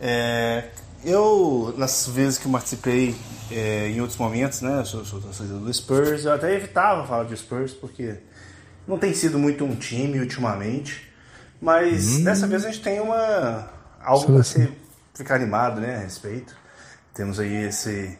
[0.01, 0.71] É,
[1.05, 3.15] eu, nas vezes que participei
[3.51, 7.25] é, em outros momentos, né, eu sou, sou torcedor do Spurs, eu até evitava falar
[7.25, 8.17] de Spurs porque
[8.89, 11.13] não tem sido muito um time ultimamente,
[11.61, 13.69] mas dessa vez a gente tem uma
[14.01, 14.73] algo para se
[15.15, 16.57] ficar animado, né, a respeito.
[17.13, 18.19] Temos aí esse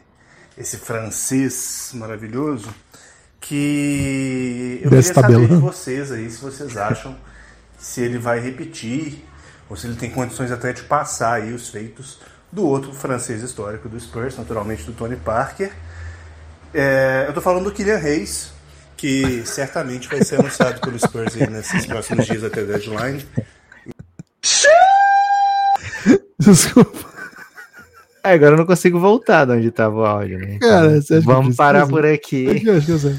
[0.55, 2.69] esse francês maravilhoso
[3.41, 7.15] que eu queria saber de vocês aí se vocês acham
[7.85, 9.23] se ele vai repetir
[9.69, 12.17] ou se ele tem condições até de passar aí os feitos
[12.51, 15.71] do outro francês histórico do Spurs, naturalmente do Tony Parker.
[16.73, 18.51] É, eu tô falando do Kylian Reis,
[18.97, 23.23] que certamente vai ser anunciado pelo Spurs aí nesses próximos dias até a deadline.
[26.39, 27.13] Desculpa.
[28.23, 30.55] É, agora eu não consigo voltar de onde tava o áudio, né?
[30.55, 32.49] Então, Cara, você acha que vamos parar por aqui.
[32.49, 33.15] Acho que- acho que eu sei.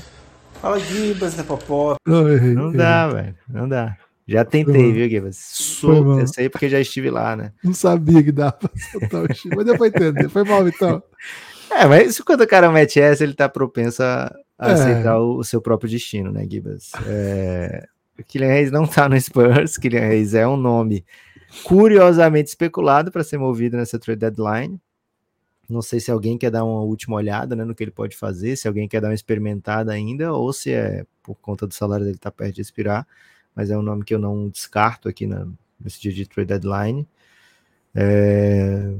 [0.61, 1.37] Fala Gibas.
[2.05, 2.77] Não, errei, Não errei.
[2.79, 3.35] dá, velho.
[3.49, 3.97] Não dá.
[4.27, 5.31] Já tentei, viu, mal.
[5.33, 7.53] Solta essa aí porque já estive lá, né?
[7.63, 10.29] Não sabia que dava pra soltar o Chico, mas deu pra entender.
[10.29, 11.03] Foi mal, então.
[11.69, 14.73] É, mas quando o cara mete essa, ele tá propenso a, a É.
[14.73, 16.93] aceitar o, o seu próprio destino, né, Gibas?
[17.07, 21.05] É, o Kylian Reis não tá no Spurs, Kylian Reis é um nome
[21.65, 24.81] curiosamente especulado para ser movido nessa trade deadline.
[25.69, 28.55] Não sei se alguém quer dar uma última olhada né, no que ele pode fazer,
[28.57, 32.19] se alguém quer dar uma experimentada ainda, ou se é por conta do salário dele
[32.19, 33.05] tá perto de expirar,
[33.57, 35.49] mas é um nome que eu não descarto aqui na,
[35.81, 37.09] nesse dia de trade deadline.
[37.95, 38.93] É,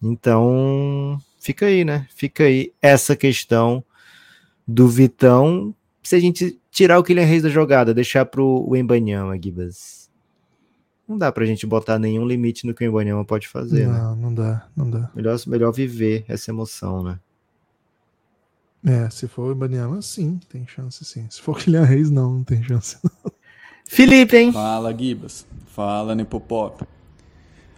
[0.00, 2.06] Então, fica aí, né?
[2.14, 3.84] Fica aí essa questão
[4.66, 5.74] do Vitão
[6.08, 10.08] se a gente tirar o Kylian Reis da jogada, deixar pro Embanyama, Gibas?
[11.06, 13.98] Não dá pra gente botar nenhum limite no que o Embanyama pode fazer, né?
[13.98, 15.10] Não, não dá, não dá.
[15.14, 17.20] Melhor, melhor viver essa emoção, né?
[18.84, 21.26] É, se for o Ibaniama, sim, tem chance sim.
[21.28, 22.96] Se for o Kylian Reis, não, não tem chance.
[23.86, 24.52] Felipe, hein?
[24.52, 25.46] Fala, Gibas.
[25.66, 26.84] Fala, Nepopop.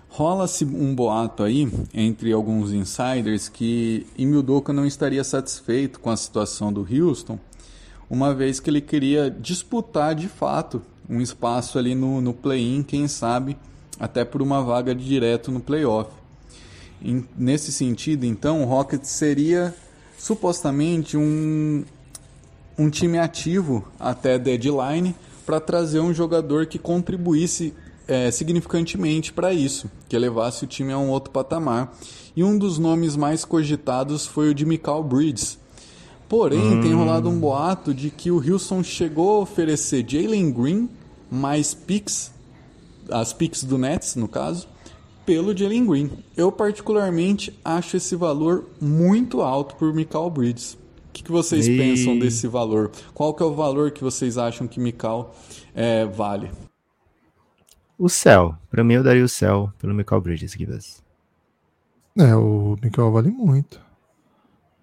[0.08, 6.72] Rola-se um boato aí entre alguns insiders que Imildoka não estaria satisfeito com a situação
[6.72, 7.38] do Houston,
[8.10, 13.06] uma vez que ele queria disputar de fato um espaço ali no, no play-in, quem
[13.06, 13.56] sabe
[14.00, 16.10] até por uma vaga de direto no playoff.
[17.00, 19.72] Em- nesse sentido, então, o Rockets seria
[20.20, 21.82] supostamente um,
[22.78, 25.16] um time ativo até deadline
[25.46, 27.72] para trazer um jogador que contribuísse
[28.06, 31.96] é, significantemente para isso, que levasse o time a um outro patamar.
[32.36, 35.58] E um dos nomes mais cogitados foi o de Mikal Bridges.
[36.28, 40.88] Porém, tem rolado um boato de que o Houston chegou a oferecer Jalen Green
[41.30, 42.30] mais picks,
[43.10, 44.68] as picks do Nets, no caso,
[45.30, 46.10] pelo Jalen Green.
[46.36, 50.72] Eu, particularmente, acho esse valor muito alto por Mikal Bridges.
[50.72, 52.90] O que, que vocês E- pensam desse valor?
[53.14, 55.32] Qual que é o valor que vocês acham que Mikal
[55.72, 56.50] é, vale?
[57.96, 58.56] O céu.
[58.72, 61.00] Pra mim, eu daria o céu pelo Michael Bridges, Gibas.
[62.18, 63.80] É, o Mikael vale muito.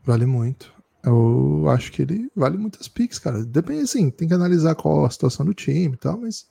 [0.06, 0.74] Vale muito.
[1.04, 3.44] Eu acho que ele vale muitas picks, cara.
[3.44, 6.48] Depende, assim, tem que analisar qual a situação do time e tal, mas.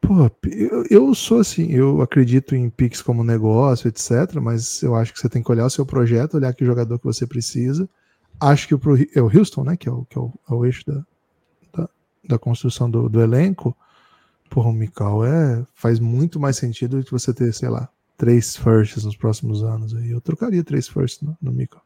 [0.00, 4.34] Pô, eu, eu sou assim, eu acredito em picks como negócio, etc.
[4.40, 7.04] Mas eu acho que você tem que olhar o seu projeto, olhar que jogador que
[7.04, 7.88] você precisa.
[8.40, 8.80] Acho que o,
[9.14, 9.76] é o Houston, né?
[9.76, 11.04] Que é o, que é o, é o eixo da,
[11.72, 11.88] da,
[12.26, 13.76] da construção do, do elenco.
[14.48, 18.56] Porra, o Mikal é, faz muito mais sentido do que você ter, sei lá, três
[18.56, 19.94] firsts nos próximos anos.
[19.94, 21.82] Aí eu trocaria três firsts no, no Mikal.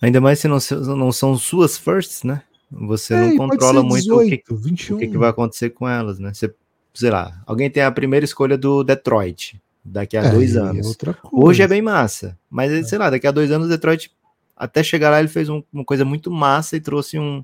[0.00, 0.58] Ainda mais se não,
[0.96, 2.42] não são suas firsts, né?
[2.70, 4.96] Você É, não controla ser muito o que, 18, 21.
[4.96, 6.32] o que, que vai acontecer com elas, né?
[6.34, 6.52] Você,
[6.94, 10.96] sei lá, alguém tem a primeira escolha do Detroit daqui a É, dois anos.
[11.32, 14.10] Hoje é bem massa, mas sei lá, daqui a dois anos o Detroit,
[14.56, 17.42] até chegar lá, ele fez um- uma coisa muito massa e trouxe um.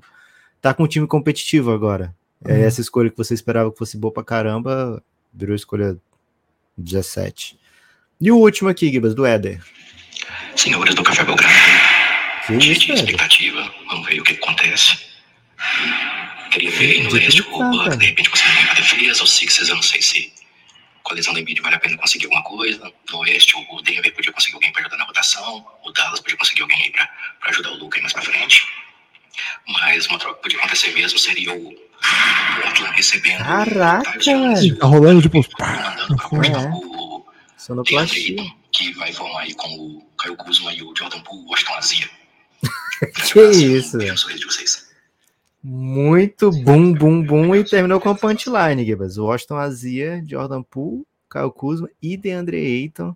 [0.61, 2.15] Tá com um time competitivo agora.
[2.45, 2.63] É, Uhum.
[2.63, 5.97] Essa escolha que você esperava que fosse boa pra caramba, virou escolha
[6.77, 7.57] 17.
[8.19, 9.61] E o último aqui, Gibas, do Éder.
[10.55, 11.53] Senhores do Café Belgrado,
[12.47, 14.97] cheio de expectativa, vamos ver o que acontece.
[16.51, 18.29] Queria ver no De leste o de repente
[18.81, 20.33] a o Sixers eu não sei se
[21.03, 22.91] colisão da Embiid vale a pena conseguir alguma coisa.
[23.09, 26.61] No oeste o Denver podia conseguir alguém para ajudar na rotação, o Dallas podia conseguir
[26.61, 27.09] alguém aí para
[27.49, 28.65] ajudar o Luca aí mais pra frente.
[29.67, 31.73] Mas uma troca que podia acontecer mesmo seria o
[32.61, 36.69] Portland recebendo Caraca, Jones, Ih, Tá rolando, tipo, mandando pra Portland É.
[36.69, 37.25] o
[37.57, 38.35] Sonoplastia.
[38.71, 42.09] Que vai formar aí com o Caio Kuzma e o Jordan Poole, Washington Azia.
[43.33, 44.80] Que isso, no sorriso de vocês.
[45.63, 47.55] Muito bum, bum, bum.
[47.55, 49.17] E terminou com a punchline, Gibas.
[49.17, 53.15] Washington Azia, Jordan Poole, Kyle Kuzma e DeAndre Ayton.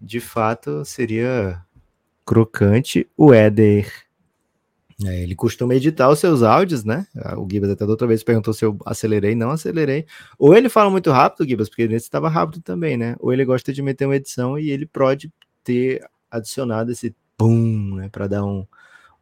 [0.00, 1.62] De fato, seria
[2.26, 3.08] crocante.
[3.16, 3.90] O Éder.
[5.06, 7.06] é, ele costuma editar os seus áudios, né?
[7.36, 9.34] O Gibas até da outra vez perguntou se eu acelerei.
[9.34, 10.06] Não acelerei.
[10.38, 13.16] Ou ele fala muito rápido, Gibas, porque nesse estava rápido também, né?
[13.20, 15.32] Ou ele gosta de meter uma edição e ele pode
[15.64, 18.08] ter adicionado esse pum, né?
[18.10, 18.66] Para dar um,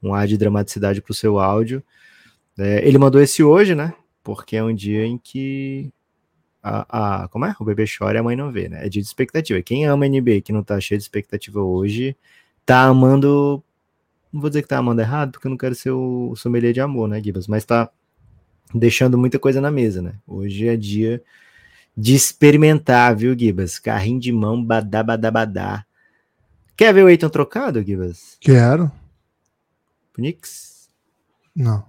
[0.02, 1.82] um ar de dramaticidade pro seu áudio.
[2.58, 3.94] É, ele mandou esse hoje, né?
[4.22, 5.90] Porque é um dia em que
[6.62, 7.54] a, a- como é?
[7.58, 8.84] O bebê chora e a mãe não vê, né?
[8.86, 9.62] É dia de expectativa.
[9.62, 12.16] Quem ama NBA que não tá cheio de expectativa hoje,
[12.66, 13.62] tá amando.
[14.32, 16.80] Não vou dizer que tá amando errado, porque eu não quero ser o sommelier de
[16.80, 17.46] amor, né, Gibas?
[17.48, 17.90] Mas tá
[18.74, 20.14] deixando muita coisa na mesa, né?
[20.26, 21.22] Hoje é dia
[21.96, 23.78] de experimentar, viu, Gibas?
[23.78, 25.84] Carrinho de mão, badá, badá, badá.
[26.76, 28.36] Quer ver o Eiton trocado, Gibas?
[28.40, 28.90] Quero.
[30.20, 30.88] Knicks?
[31.56, 31.88] Não.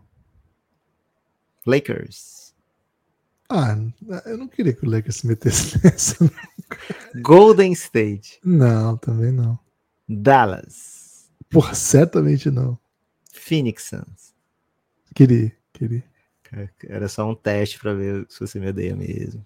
[1.66, 2.54] Lakers?
[3.50, 3.76] Ah,
[4.26, 6.18] eu não queria que o Lakers se metesse nessa.
[7.22, 8.40] Golden State?
[8.44, 9.60] Não, também não.
[10.08, 11.30] Dallas?
[11.50, 12.80] Porra, certamente não.
[13.34, 14.34] Phoenix Suns?
[15.14, 16.04] Queria, queria.
[16.88, 19.46] Era só um teste pra ver se você me odeia mesmo.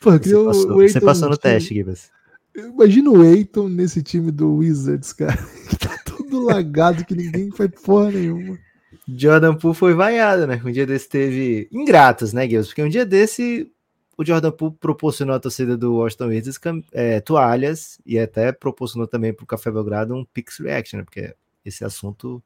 [0.00, 2.10] Porra, eu Você o- passou, você passou no no time- teste, Gibas.
[2.56, 5.36] Imagina o Eiton nesse time do Wizards, cara.
[6.34, 8.58] Todo lagado que ninguém faz porra nenhuma.
[9.06, 10.60] Jordan Poole foi vaiado, né?
[10.64, 12.66] Um dia desse teve ingratos, né, Gibas?
[12.68, 13.70] Porque um dia desse
[14.16, 16.60] o Jordan Poole proporcionou à torcida do Washington Wizards
[16.92, 21.04] é, toalhas e até proporcionou também pro Café Belgrado um Pix Reaction, né?
[21.04, 22.42] Porque esse assunto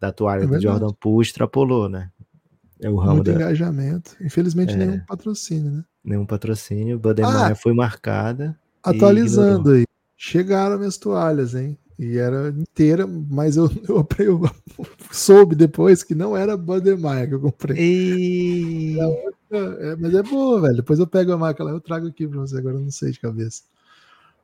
[0.00, 0.60] da toalha É do.
[0.60, 2.10] Jordan Poole extrapolou, né?
[2.80, 4.16] É o ramo Muito da engajamento.
[4.20, 4.76] Infelizmente, É.
[4.76, 5.84] nenhum patrocínio, né?
[6.04, 6.98] nenhum patrocínio.
[6.98, 7.54] Bademeyer Ah!
[7.54, 8.58] foi marcada.
[8.82, 9.84] Atualizando aí.
[10.16, 11.78] Chegaram minhas toalhas, hein?
[12.04, 14.40] E era inteira, mas eu, eu, eu
[15.12, 17.76] soube depois que não era Budweiser que eu comprei.
[17.78, 18.96] E...
[19.00, 20.76] Outra- é, mas é boa, velho.
[20.76, 23.12] Depois eu pego a marca lá, eu trago aqui pra você, agora eu não sei
[23.12, 23.62] de cabeça.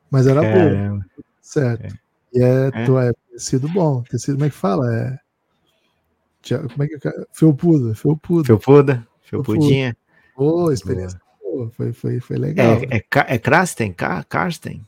[0.09, 1.05] Mas era boa, Caramba.
[1.41, 1.95] certo.
[2.33, 2.85] E é, É.
[2.85, 4.03] tu- é tecido bom.
[4.03, 4.95] Tecido, como é que fala?
[4.95, 5.17] É.
[6.69, 7.11] Como é que é?
[7.33, 8.45] Felpudo, felpudo.
[8.45, 9.05] Felpuda?
[9.23, 9.95] Felpudinha?
[10.37, 11.69] Boa, experiência boa.
[11.71, 12.79] Foi, foi, foi legal.
[12.89, 13.03] É, é,
[13.35, 13.91] é Krasten?
[13.91, 14.85] Ca- Karsten?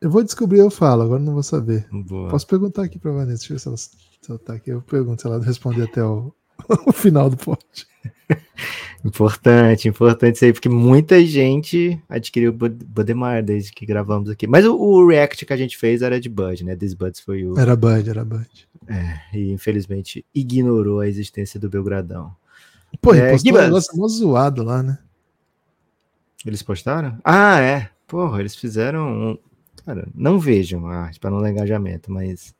[0.00, 1.86] Eu vou descobrir, eu falo, agora não vou saber.
[1.90, 2.28] Boa.
[2.28, 3.90] Posso perguntar aqui pra Vanessa, deixa eu ver se ela, se
[4.28, 4.70] ela tá aqui.
[4.70, 6.32] Eu pergunto se ela responder até o,
[6.86, 7.86] o final do post.
[9.04, 14.46] Importante, importante isso aí, porque muita gente adquiriu Bud- Budweiser desde que gravamos aqui.
[14.46, 16.74] Mas o, o react que a gente fez era de Bud, né?
[16.74, 17.58] This Buds foi o.
[17.58, 18.68] Era Bud, era Bud.
[19.32, 22.34] E infelizmente ignorou a existência do Belgradão.
[23.00, 24.98] Pô, É, postou um negócio mó zoado lá, né?
[26.44, 27.18] Eles postaram?
[27.24, 27.90] Ah, é.
[28.06, 29.08] Porra, eles fizeram.
[29.32, 29.38] Um...
[29.86, 32.54] Cara, não vejam a arte para não dar engajamento, mas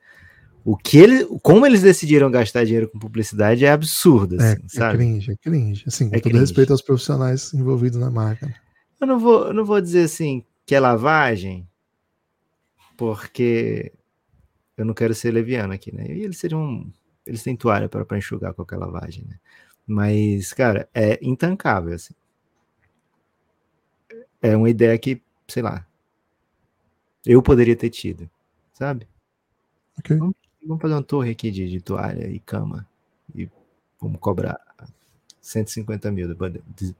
[0.64, 4.68] o que eles, como eles decidiram gastar dinheiro com publicidade é absurdo, É, assim, é
[4.68, 4.98] sabe?
[4.98, 5.84] cringe, é cringe.
[5.86, 6.40] Assim, com É todo cringe.
[6.40, 8.46] respeito aos profissionais envolvidos na marca.
[8.46, 8.54] né?
[9.00, 11.68] Eu não vou, eu não vou dizer assim que é lavagem,
[12.96, 13.92] porque
[14.76, 16.06] eu não quero ser leviano aqui, né?
[16.08, 16.86] E eles seriam.
[17.26, 19.36] Eles têm toalha para enxugar qualquer lavagem, né?
[19.86, 22.14] Mas, cara, é intancável, assim.
[24.40, 25.84] É uma ideia que, sei lá,
[27.26, 28.30] eu poderia ter tido,
[28.72, 29.06] sabe?
[29.98, 30.16] Ok.
[30.16, 32.86] Vamos fazer uma torre aqui de, de toalha e cama
[33.34, 33.48] e
[34.00, 34.58] vamos cobrar
[35.40, 36.48] 150 mil da,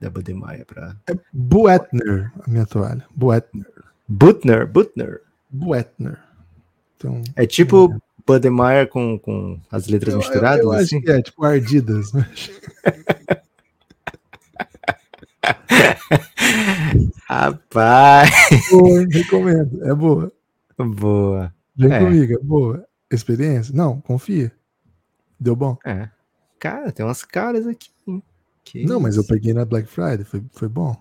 [0.01, 0.97] da Budweiser para
[1.33, 3.05] Buetner, a minha toalha.
[3.15, 3.67] Buetner.
[4.09, 5.21] Butner, Butner.
[5.51, 6.19] Buetner.
[6.97, 11.03] Então, É tipo Budweiser com, com as letras eu, misturadas, eu acho assim?
[11.07, 12.29] é tipo Ardidas, né?
[17.29, 18.31] Rapaz,
[18.71, 19.09] Boa, hein?
[19.11, 19.85] recomendo.
[19.85, 20.33] É boa.
[20.79, 21.53] boa.
[21.77, 21.99] Vem É.
[21.99, 22.87] comigo, é boa.
[23.11, 23.75] Experiência?
[23.75, 24.53] Não, confia.
[25.39, 25.77] Deu bom?
[25.85, 26.09] É.
[26.59, 27.91] Cara, tem umas caras aqui.
[28.65, 29.29] Que Não, mas eu isso.
[29.33, 30.95] peguei na Black Friday, foi, foi bom.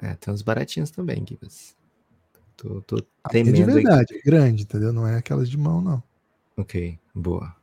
[0.00, 1.74] É, tem uns baratinhos também, Gibas.
[2.56, 3.00] Tô, tô É
[3.42, 3.82] de temendo aqui.
[3.82, 4.92] verdade, é grande, entendeu?
[4.92, 6.02] Não é aquelas de mão, não.
[6.56, 7.54] Ok, boa.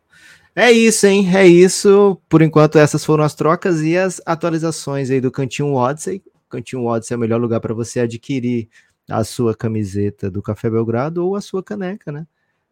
[0.55, 1.35] É isso, hein?
[1.35, 2.17] É isso.
[2.29, 6.21] Por enquanto, essas foram as trocas e as atualizações aí do Cantinho Odyssey.
[6.55, 8.69] Cantinho Odyssey é o melhor lugar para você adquirir
[9.09, 12.25] a sua camiseta do Café Belgrado ou a sua caneca, né?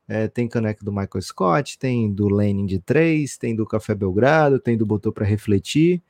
[0.07, 4.59] É, tem caneca do Michael Scott, tem do Lenin de 3, tem do Café Belgrado,
[4.59, 6.01] tem do Botou para Refletir.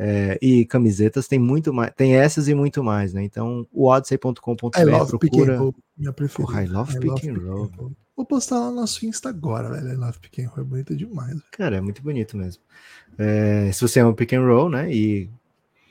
[0.00, 3.24] É, e camisetas tem muito mais, tem essas e muito mais, né?
[3.24, 5.58] Então, o odyssey.com.br love procura.
[5.58, 6.52] roll, minha preferida.
[6.52, 7.70] Porra, I love pick roll.
[8.16, 9.92] Vou postar lá no nosso Insta agora, velho.
[9.92, 11.30] I love pick roll, é bonito demais.
[11.30, 11.42] velho.
[11.50, 12.62] Cara, é muito bonito mesmo.
[13.18, 15.28] É, se você é um pick roll, né, e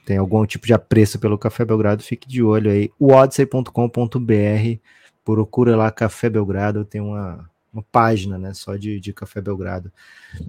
[0.07, 2.89] tem algum tipo de apreço pelo Café Belgrado, fique de olho aí.
[2.97, 4.79] O odyssey.com.br,
[5.21, 9.91] procura lá Café Belgrado, tem uma, uma página, né, só de, de Café Belgrado.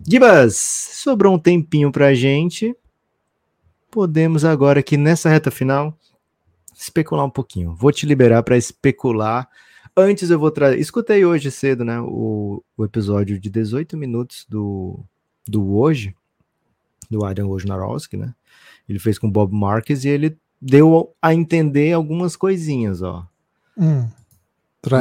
[0.08, 2.72] Gibas, sobrou um tempinho pra gente.
[3.90, 5.92] Podemos agora aqui nessa reta final
[6.72, 7.74] especular um pouquinho.
[7.74, 9.48] Vou te liberar para especular.
[9.96, 10.78] Antes eu vou trazer.
[10.78, 12.00] Escutei hoje cedo, né?
[12.00, 15.00] O, o episódio de 18 minutos do,
[15.48, 16.14] do hoje,
[17.10, 18.32] do Adam Wojnarowski, né?
[18.88, 23.26] Ele fez com o Bob Marques e ele deu a entender algumas coisinhas, ó.
[23.76, 24.08] Hum.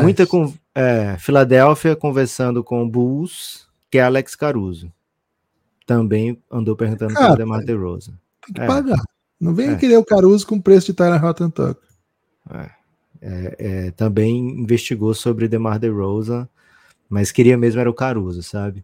[0.01, 4.91] Muita com é, Filadélfia conversando com o Bulls, que é Alex Caruso.
[5.85, 8.13] Também andou perguntando Cara, para DeMar DeRozan.
[8.45, 8.67] Tem que é.
[8.67, 9.01] pagar.
[9.39, 9.75] Não vem É.
[9.75, 11.87] querer o Caruso com preço de Tyler Rotten Tucker.
[13.21, 16.47] É, é, também investigou sobre DeMar DeRozan,
[17.09, 18.83] mas queria mesmo era o Caruso, sabe?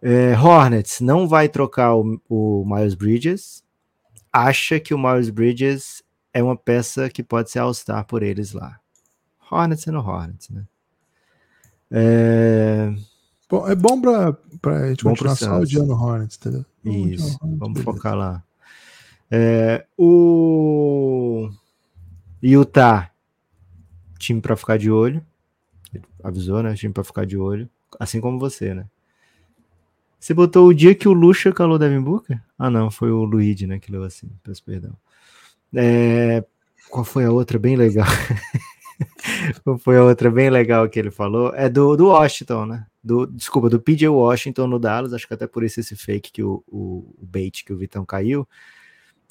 [0.00, 3.64] É, Hornets não vai trocar o, o Miles Bridges,
[4.32, 6.02] acha que o Miles Bridges
[6.32, 8.78] é uma peça que pode ser All-Star por eles lá.
[9.50, 10.64] Hornets sendo Hornets, né?
[11.90, 12.92] É,
[13.48, 16.66] Bom, é bom pra, pra gente Bom continuar só odiando Hornets, entendeu?
[16.84, 18.44] Isso, Hornets, vamos focar lá.
[19.30, 21.50] É, o
[22.42, 23.10] Utah,
[24.18, 25.24] time para ficar de olho.
[25.94, 26.74] Ele avisou, né?
[26.74, 27.68] Time para ficar de olho.
[27.98, 28.84] Assim como você, né?
[30.18, 32.40] Você botou o dia que o Lucha calou Devin Booker?
[32.58, 33.78] Ah, não, foi o Luigi, né?
[33.78, 34.28] Que leu assim.
[34.42, 34.92] Peço perdão.
[35.74, 36.44] É,
[36.90, 38.06] qual foi a outra bem legal?
[39.62, 41.54] qual foi a outra bem legal que ele falou?
[41.54, 42.86] É do, do Washington, né?
[43.02, 45.12] Do, desculpa, do PJ Washington no Dallas.
[45.12, 48.04] Acho que até por isso esse fake que o, o, o bait que o Vitão
[48.04, 48.46] caiu.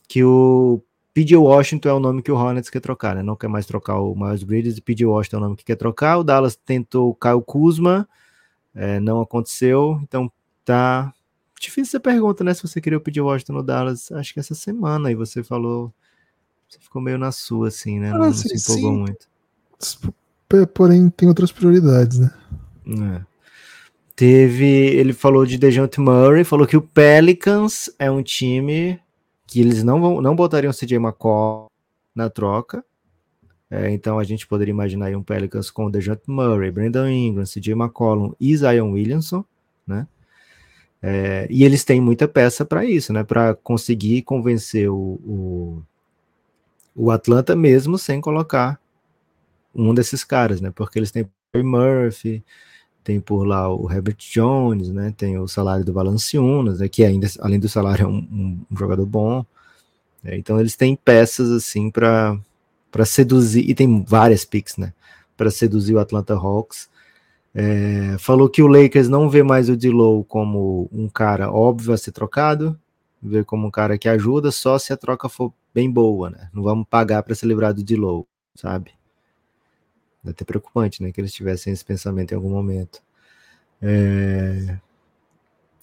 [0.07, 0.81] Que o
[1.13, 3.21] PJ Washington é o nome que o Hornets quer trocar, né?
[3.21, 6.19] Não quer mais trocar o Miles Bridges PJ Washington é o nome que quer trocar.
[6.19, 8.07] O Dallas tentou o Kyle Kuzma,
[8.73, 9.99] é, não aconteceu.
[10.03, 10.31] Então
[10.67, 11.13] tá
[11.59, 12.53] difícil essa pergunta, né?
[12.53, 15.93] Se você queria o PJ Washington no Dallas, acho que essa semana aí você falou.
[16.67, 18.11] Você ficou meio na sua, assim, né?
[18.11, 18.99] Não, Ah, se empolgou sim.
[18.99, 19.29] muito.
[20.73, 22.31] Porém, tem outras prioridades, né?
[22.85, 23.21] É.
[24.15, 28.99] Teve, ele falou de Dejounte Murray, falou que o Pelicans é um time
[29.45, 31.71] que eles não vão, não botariam o CJ McCall
[32.13, 32.83] na troca.
[33.69, 37.73] É, então a gente poderia imaginar aí um Pelicans com Dejounte Murray, Brandon Ingram, CJ
[37.73, 39.45] McCollum e Zion Williamson,
[39.85, 40.05] né?
[41.01, 43.23] É, e eles têm muita peça para isso, né?
[43.23, 45.83] Para conseguir convencer o, o,
[46.95, 48.79] o, Atlanta mesmo sem colocar
[49.73, 50.71] um desses caras, né?
[50.71, 52.43] Porque eles têm o Murphy,
[53.03, 55.13] tem por lá o Herbert Jones, né?
[55.15, 56.89] Tem o salário do Valanciunas, né?
[56.89, 58.17] que ainda, além do salário, é um,
[58.71, 59.45] um, jogador bom.
[60.23, 62.37] É, então eles têm peças assim para
[62.91, 64.93] para seduzir e tem várias picks, né?
[65.35, 66.89] Para seduzir o Atlanta Hawks.
[67.59, 71.97] É, falou que o Lakers não vê mais o D'Lo como um cara óbvio a
[71.97, 72.79] ser trocado,
[73.19, 76.51] vê como um cara que ajuda só se a troca for bem boa, né?
[76.53, 78.91] Não vamos pagar para se livrar do D'Lo, sabe?
[80.23, 81.11] É até preocupante, né?
[81.11, 83.01] Que eles tivessem esse pensamento em algum momento.
[83.81, 84.77] É...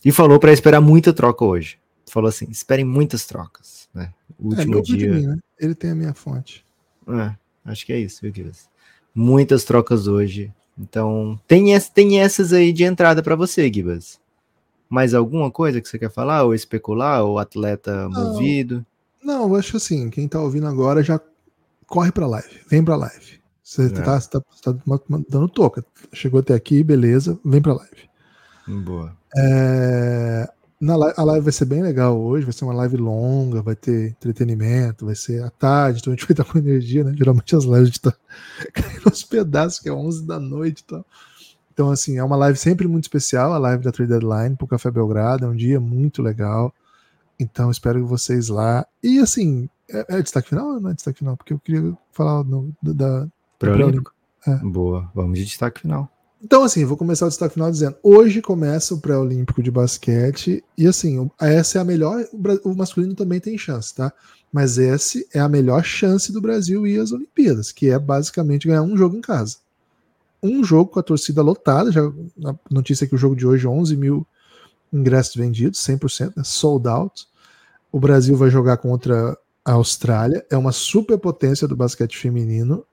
[0.04, 1.80] E falou para esperar muita troca hoje.
[2.08, 4.14] Falou assim: esperem muitas trocas, né?
[4.38, 5.12] O é, último dia.
[5.12, 5.38] Mim, né?
[5.58, 6.64] Ele tem a minha fonte.
[7.08, 8.52] É, acho que é isso, viu,
[9.12, 10.54] Muitas trocas hoje.
[10.78, 14.18] Então, tem, tem essas aí de entrada para você, Gibas.
[14.88, 16.42] Mais alguma coisa que você quer falar?
[16.44, 17.24] Ou especular?
[17.24, 18.84] Ou atleta não, movido?
[19.22, 21.20] Não, eu acho assim, quem tá ouvindo agora já
[21.86, 22.60] corre pra live.
[22.68, 23.40] Vem pra live.
[23.62, 23.88] Você é.
[23.88, 24.74] tá, tá, tá,
[25.28, 25.84] dando toca.
[26.12, 28.10] Chegou até aqui, beleza, vem pra live.
[28.84, 29.16] Boa.
[29.36, 30.48] É,
[30.84, 33.74] na live, a live vai ser bem legal hoje, vai ser uma live longa, vai
[33.74, 37.14] ter entretenimento, vai ser à tarde, então a gente vai estar com energia, né?
[37.16, 38.12] Geralmente as lives estão
[38.72, 41.06] caindo aos pedaços, que é 11 da noite e tal.
[41.72, 44.90] Então, assim, é uma live sempre muito especial, a live da Trade Deadline pro Café
[44.90, 46.72] Belgrado, é um dia muito legal.
[47.40, 48.86] Então, espero vocês lá.
[49.02, 51.36] E, assim, é, é destaque final ou não é destaque final?
[51.36, 53.26] Porque eu queria falar no, da,
[53.58, 54.14] Pré-olímpico.
[54.46, 54.56] É.
[54.56, 56.08] Boa, vamos de destaque final.
[56.44, 60.86] Então, assim, vou começar o destaque final dizendo: hoje começa o pré-olímpico de basquete, e
[60.86, 62.22] assim, essa é a melhor.
[62.62, 64.12] O masculino também tem chance, tá?
[64.52, 68.82] Mas essa é a melhor chance do Brasil ir às Olimpíadas, que é basicamente ganhar
[68.82, 69.56] um jogo em casa.
[70.42, 73.66] Um jogo com a torcida lotada, já a notícia é que o jogo de hoje,
[73.66, 74.26] 11 mil
[74.92, 77.26] ingressos vendidos, 100%, né, sold out.
[77.90, 79.34] O Brasil vai jogar contra
[79.64, 82.84] a Austrália, é uma superpotência do basquete feminino,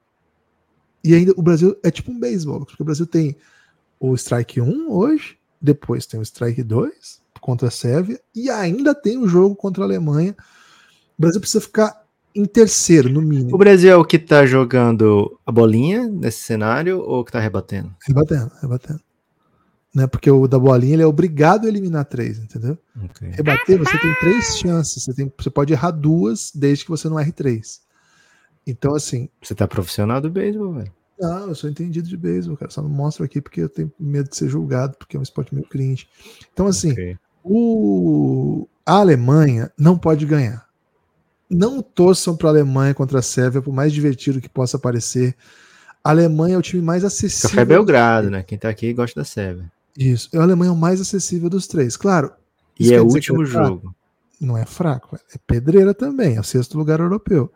[1.04, 3.36] e ainda o Brasil é tipo um beisebol, porque o Brasil tem
[3.98, 9.18] o strike 1 hoje, depois tem o strike 2 contra a Sérvia e ainda tem
[9.18, 10.34] o jogo contra a Alemanha.
[11.18, 12.02] O Brasil precisa ficar
[12.34, 13.54] em terceiro, no mínimo.
[13.54, 17.94] O Brasil é o que tá jogando a bolinha nesse cenário ou que tá rebatendo?
[18.06, 19.00] Rebatendo, rebatendo.
[19.94, 22.78] Né, porque o da bolinha ele é obrigado a eliminar três, entendeu?
[23.10, 23.28] Okay.
[23.28, 25.04] Rebater, você tem três chances.
[25.04, 27.82] Você, tem, você pode errar duas desde que você não erre três.
[28.66, 29.28] Então, assim.
[29.42, 30.92] Você tá profissional do beisebol, velho?
[31.18, 32.70] Não, eu sou entendido de beisebol, cara.
[32.70, 35.54] Só não mostro aqui porque eu tenho medo de ser julgado, porque é um esporte
[35.54, 36.08] meio cringe.
[36.52, 37.16] Então, assim, okay.
[37.44, 38.66] o...
[38.84, 40.66] a Alemanha não pode ganhar.
[41.48, 45.36] Não torçam para a Alemanha contra a Sérvia, por mais divertido que possa parecer.
[46.02, 47.50] A Alemanha é o time mais acessível.
[47.50, 48.42] Café Belgrado, né?
[48.42, 49.70] Quem tá aqui gosta da Sérvia.
[49.96, 50.28] Isso.
[50.34, 51.96] A Alemanha é o mais acessível dos três.
[51.96, 52.32] Claro.
[52.80, 53.94] E é o último é jogo.
[54.40, 55.16] Não é fraco.
[55.32, 56.36] É pedreira também.
[56.36, 57.52] É o sexto lugar europeu.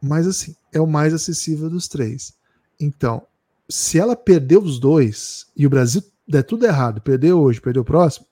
[0.00, 2.34] Mas assim, é o mais acessível dos três.
[2.80, 3.26] Então,
[3.68, 7.84] se ela perdeu os dois e o Brasil der tudo errado, perdeu hoje, perdeu o
[7.84, 8.26] próximo,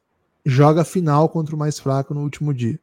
[0.45, 2.79] joga a final contra o mais fraco no último dia.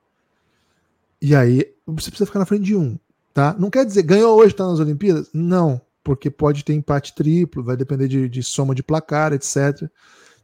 [1.21, 2.97] E aí você precisa ficar na frente de um,
[3.33, 3.55] tá?
[3.57, 5.29] Não quer dizer ganhou hoje, tá nas Olimpíadas?
[5.33, 9.89] Não, porque pode ter empate triplo, vai depender de, de soma de placar, etc.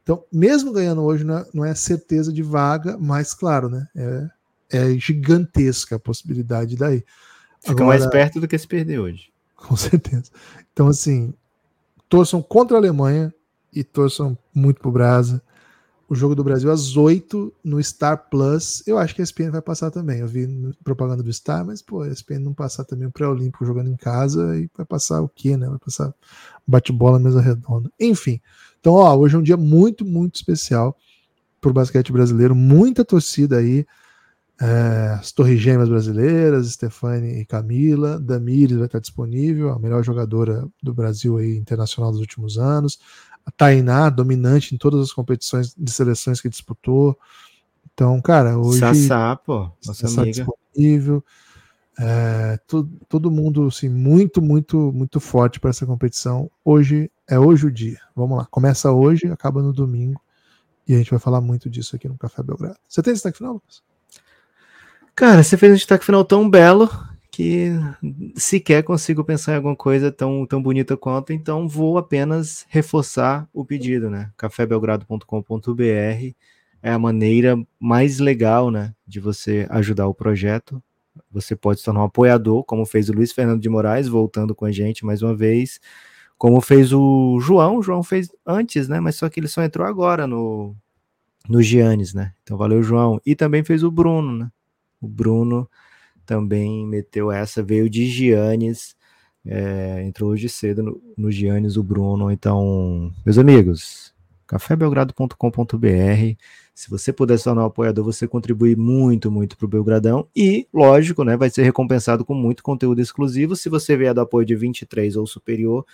[0.01, 3.87] Então, mesmo ganhando hoje, não é, não é certeza de vaga, mas claro, né?
[3.95, 4.29] É,
[4.71, 7.03] é gigantesca a possibilidade daí.
[7.61, 9.29] Fica Agora, mais perto do que se perder hoje.
[9.55, 10.31] Com certeza.
[10.71, 11.33] Então, assim,
[12.07, 13.33] torçam contra a Alemanha
[13.73, 15.41] e torçam muito pro Brasa.
[16.07, 18.81] O jogo do Brasil às 8 no Star Plus.
[18.87, 20.19] Eu acho que a ESPN vai passar também.
[20.19, 20.47] Eu vi
[20.83, 24.57] propaganda do Star, mas, pô, a ESPN não passar também o pré-olímpico jogando em casa
[24.57, 25.69] e vai passar o quê, né?
[25.69, 26.11] Vai passar
[26.65, 27.91] bate-bola mesa redonda.
[27.99, 28.41] Enfim.
[28.79, 30.97] Então, ó, hoje é um dia muito, muito especial
[31.61, 32.55] pro basquete brasileiro.
[32.55, 33.85] Muita torcida aí
[34.61, 40.67] é, as Torres Gêmeas brasileiras, Stefani e Camila, Damires vai estar disponível, a melhor jogadora
[40.83, 42.99] do Brasil aí, internacional dos últimos anos,
[43.45, 47.17] a Tainá, dominante em todas as competições de seleções que disputou.
[47.93, 48.79] Então, cara, hoje.
[48.79, 50.45] Sassá, pô, nossa Sassá amiga.
[50.45, 51.23] disponível.
[51.97, 56.49] É, todo, todo mundo assim, muito, muito, muito forte para essa competição.
[56.63, 57.99] Hoje é hoje o dia.
[58.15, 58.45] Vamos lá.
[58.45, 60.21] Começa hoje, acaba no domingo.
[60.87, 62.77] E a gente vai falar muito disso aqui no Café Belgrado.
[62.87, 63.88] Você tem destaque final, Lucas?
[65.19, 66.89] Cara, você fez um destaque final tão belo
[67.29, 67.73] que
[68.09, 73.45] que sequer consigo pensar em alguma coisa tão, tão bonita quanto, então vou apenas reforçar
[73.53, 74.31] o pedido, né?
[74.37, 75.81] cafébelgrado.com.br
[76.81, 80.81] é a maneira mais legal, né, de você ajudar o projeto.
[81.29, 84.63] Você pode se tornar um apoiador, como fez o Luiz Fernando de Moraes, voltando com
[84.63, 85.81] a gente mais uma vez,
[86.37, 89.85] como fez o João, o João fez antes, né, mas só que ele só entrou
[89.85, 90.73] agora no,
[91.49, 92.31] no Giannis, né?
[92.41, 93.19] Então valeu, João.
[93.25, 94.49] E também fez o Bruno, né?
[95.01, 95.69] O Bruno
[96.25, 98.95] também meteu essa, veio de Giannis,
[99.45, 102.31] é, entrou hoje cedo no, no Giannis, o Bruno.
[102.31, 104.13] Então, meus amigos,
[104.45, 106.35] cafébelgrado.com.br.
[106.73, 110.27] Se você puder se tornar um apoiador, você contribui muito, muito para o Belgradão.
[110.35, 113.55] E, lógico, né, vai ser recompensado com muito conteúdo exclusivo.
[113.55, 115.85] Se você vier do apoio de 23 ou superior,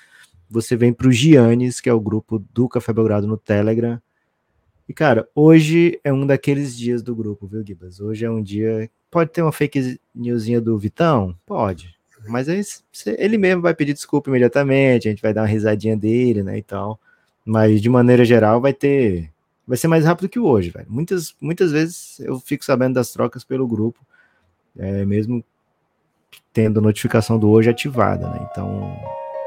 [0.49, 3.99] você vem para o Giannis, que é o grupo do Café Belgrado no Telegram.
[4.87, 7.99] E, cara, hoje é um daqueles dias do grupo, viu, Gibas?
[7.99, 8.89] Hoje é um dia.
[9.09, 11.35] Pode ter uma fake newsinha do Vitão?
[11.45, 11.95] Pode.
[12.27, 12.61] Mas aí
[13.17, 16.63] ele mesmo vai pedir desculpa imediatamente, a gente vai dar uma risadinha dele, né, e
[16.63, 16.99] tal.
[17.43, 19.31] Mas de maneira geral vai ter.
[19.67, 20.85] Vai ser mais rápido que o hoje, velho.
[20.89, 23.99] Muitas, muitas vezes eu fico sabendo das trocas pelo grupo,
[24.77, 25.43] é, mesmo
[26.53, 28.47] tendo notificação do hoje ativada, né?
[28.51, 28.95] Então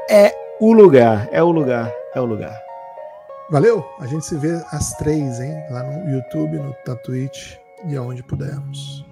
[0.09, 2.68] é o lugar, é o lugar, é o lugar.
[3.49, 3.83] Valeu?
[3.99, 5.55] A gente se vê às três, hein?
[5.71, 7.55] Lá no YouTube, no, na Twitch
[7.87, 9.03] e aonde pudermos.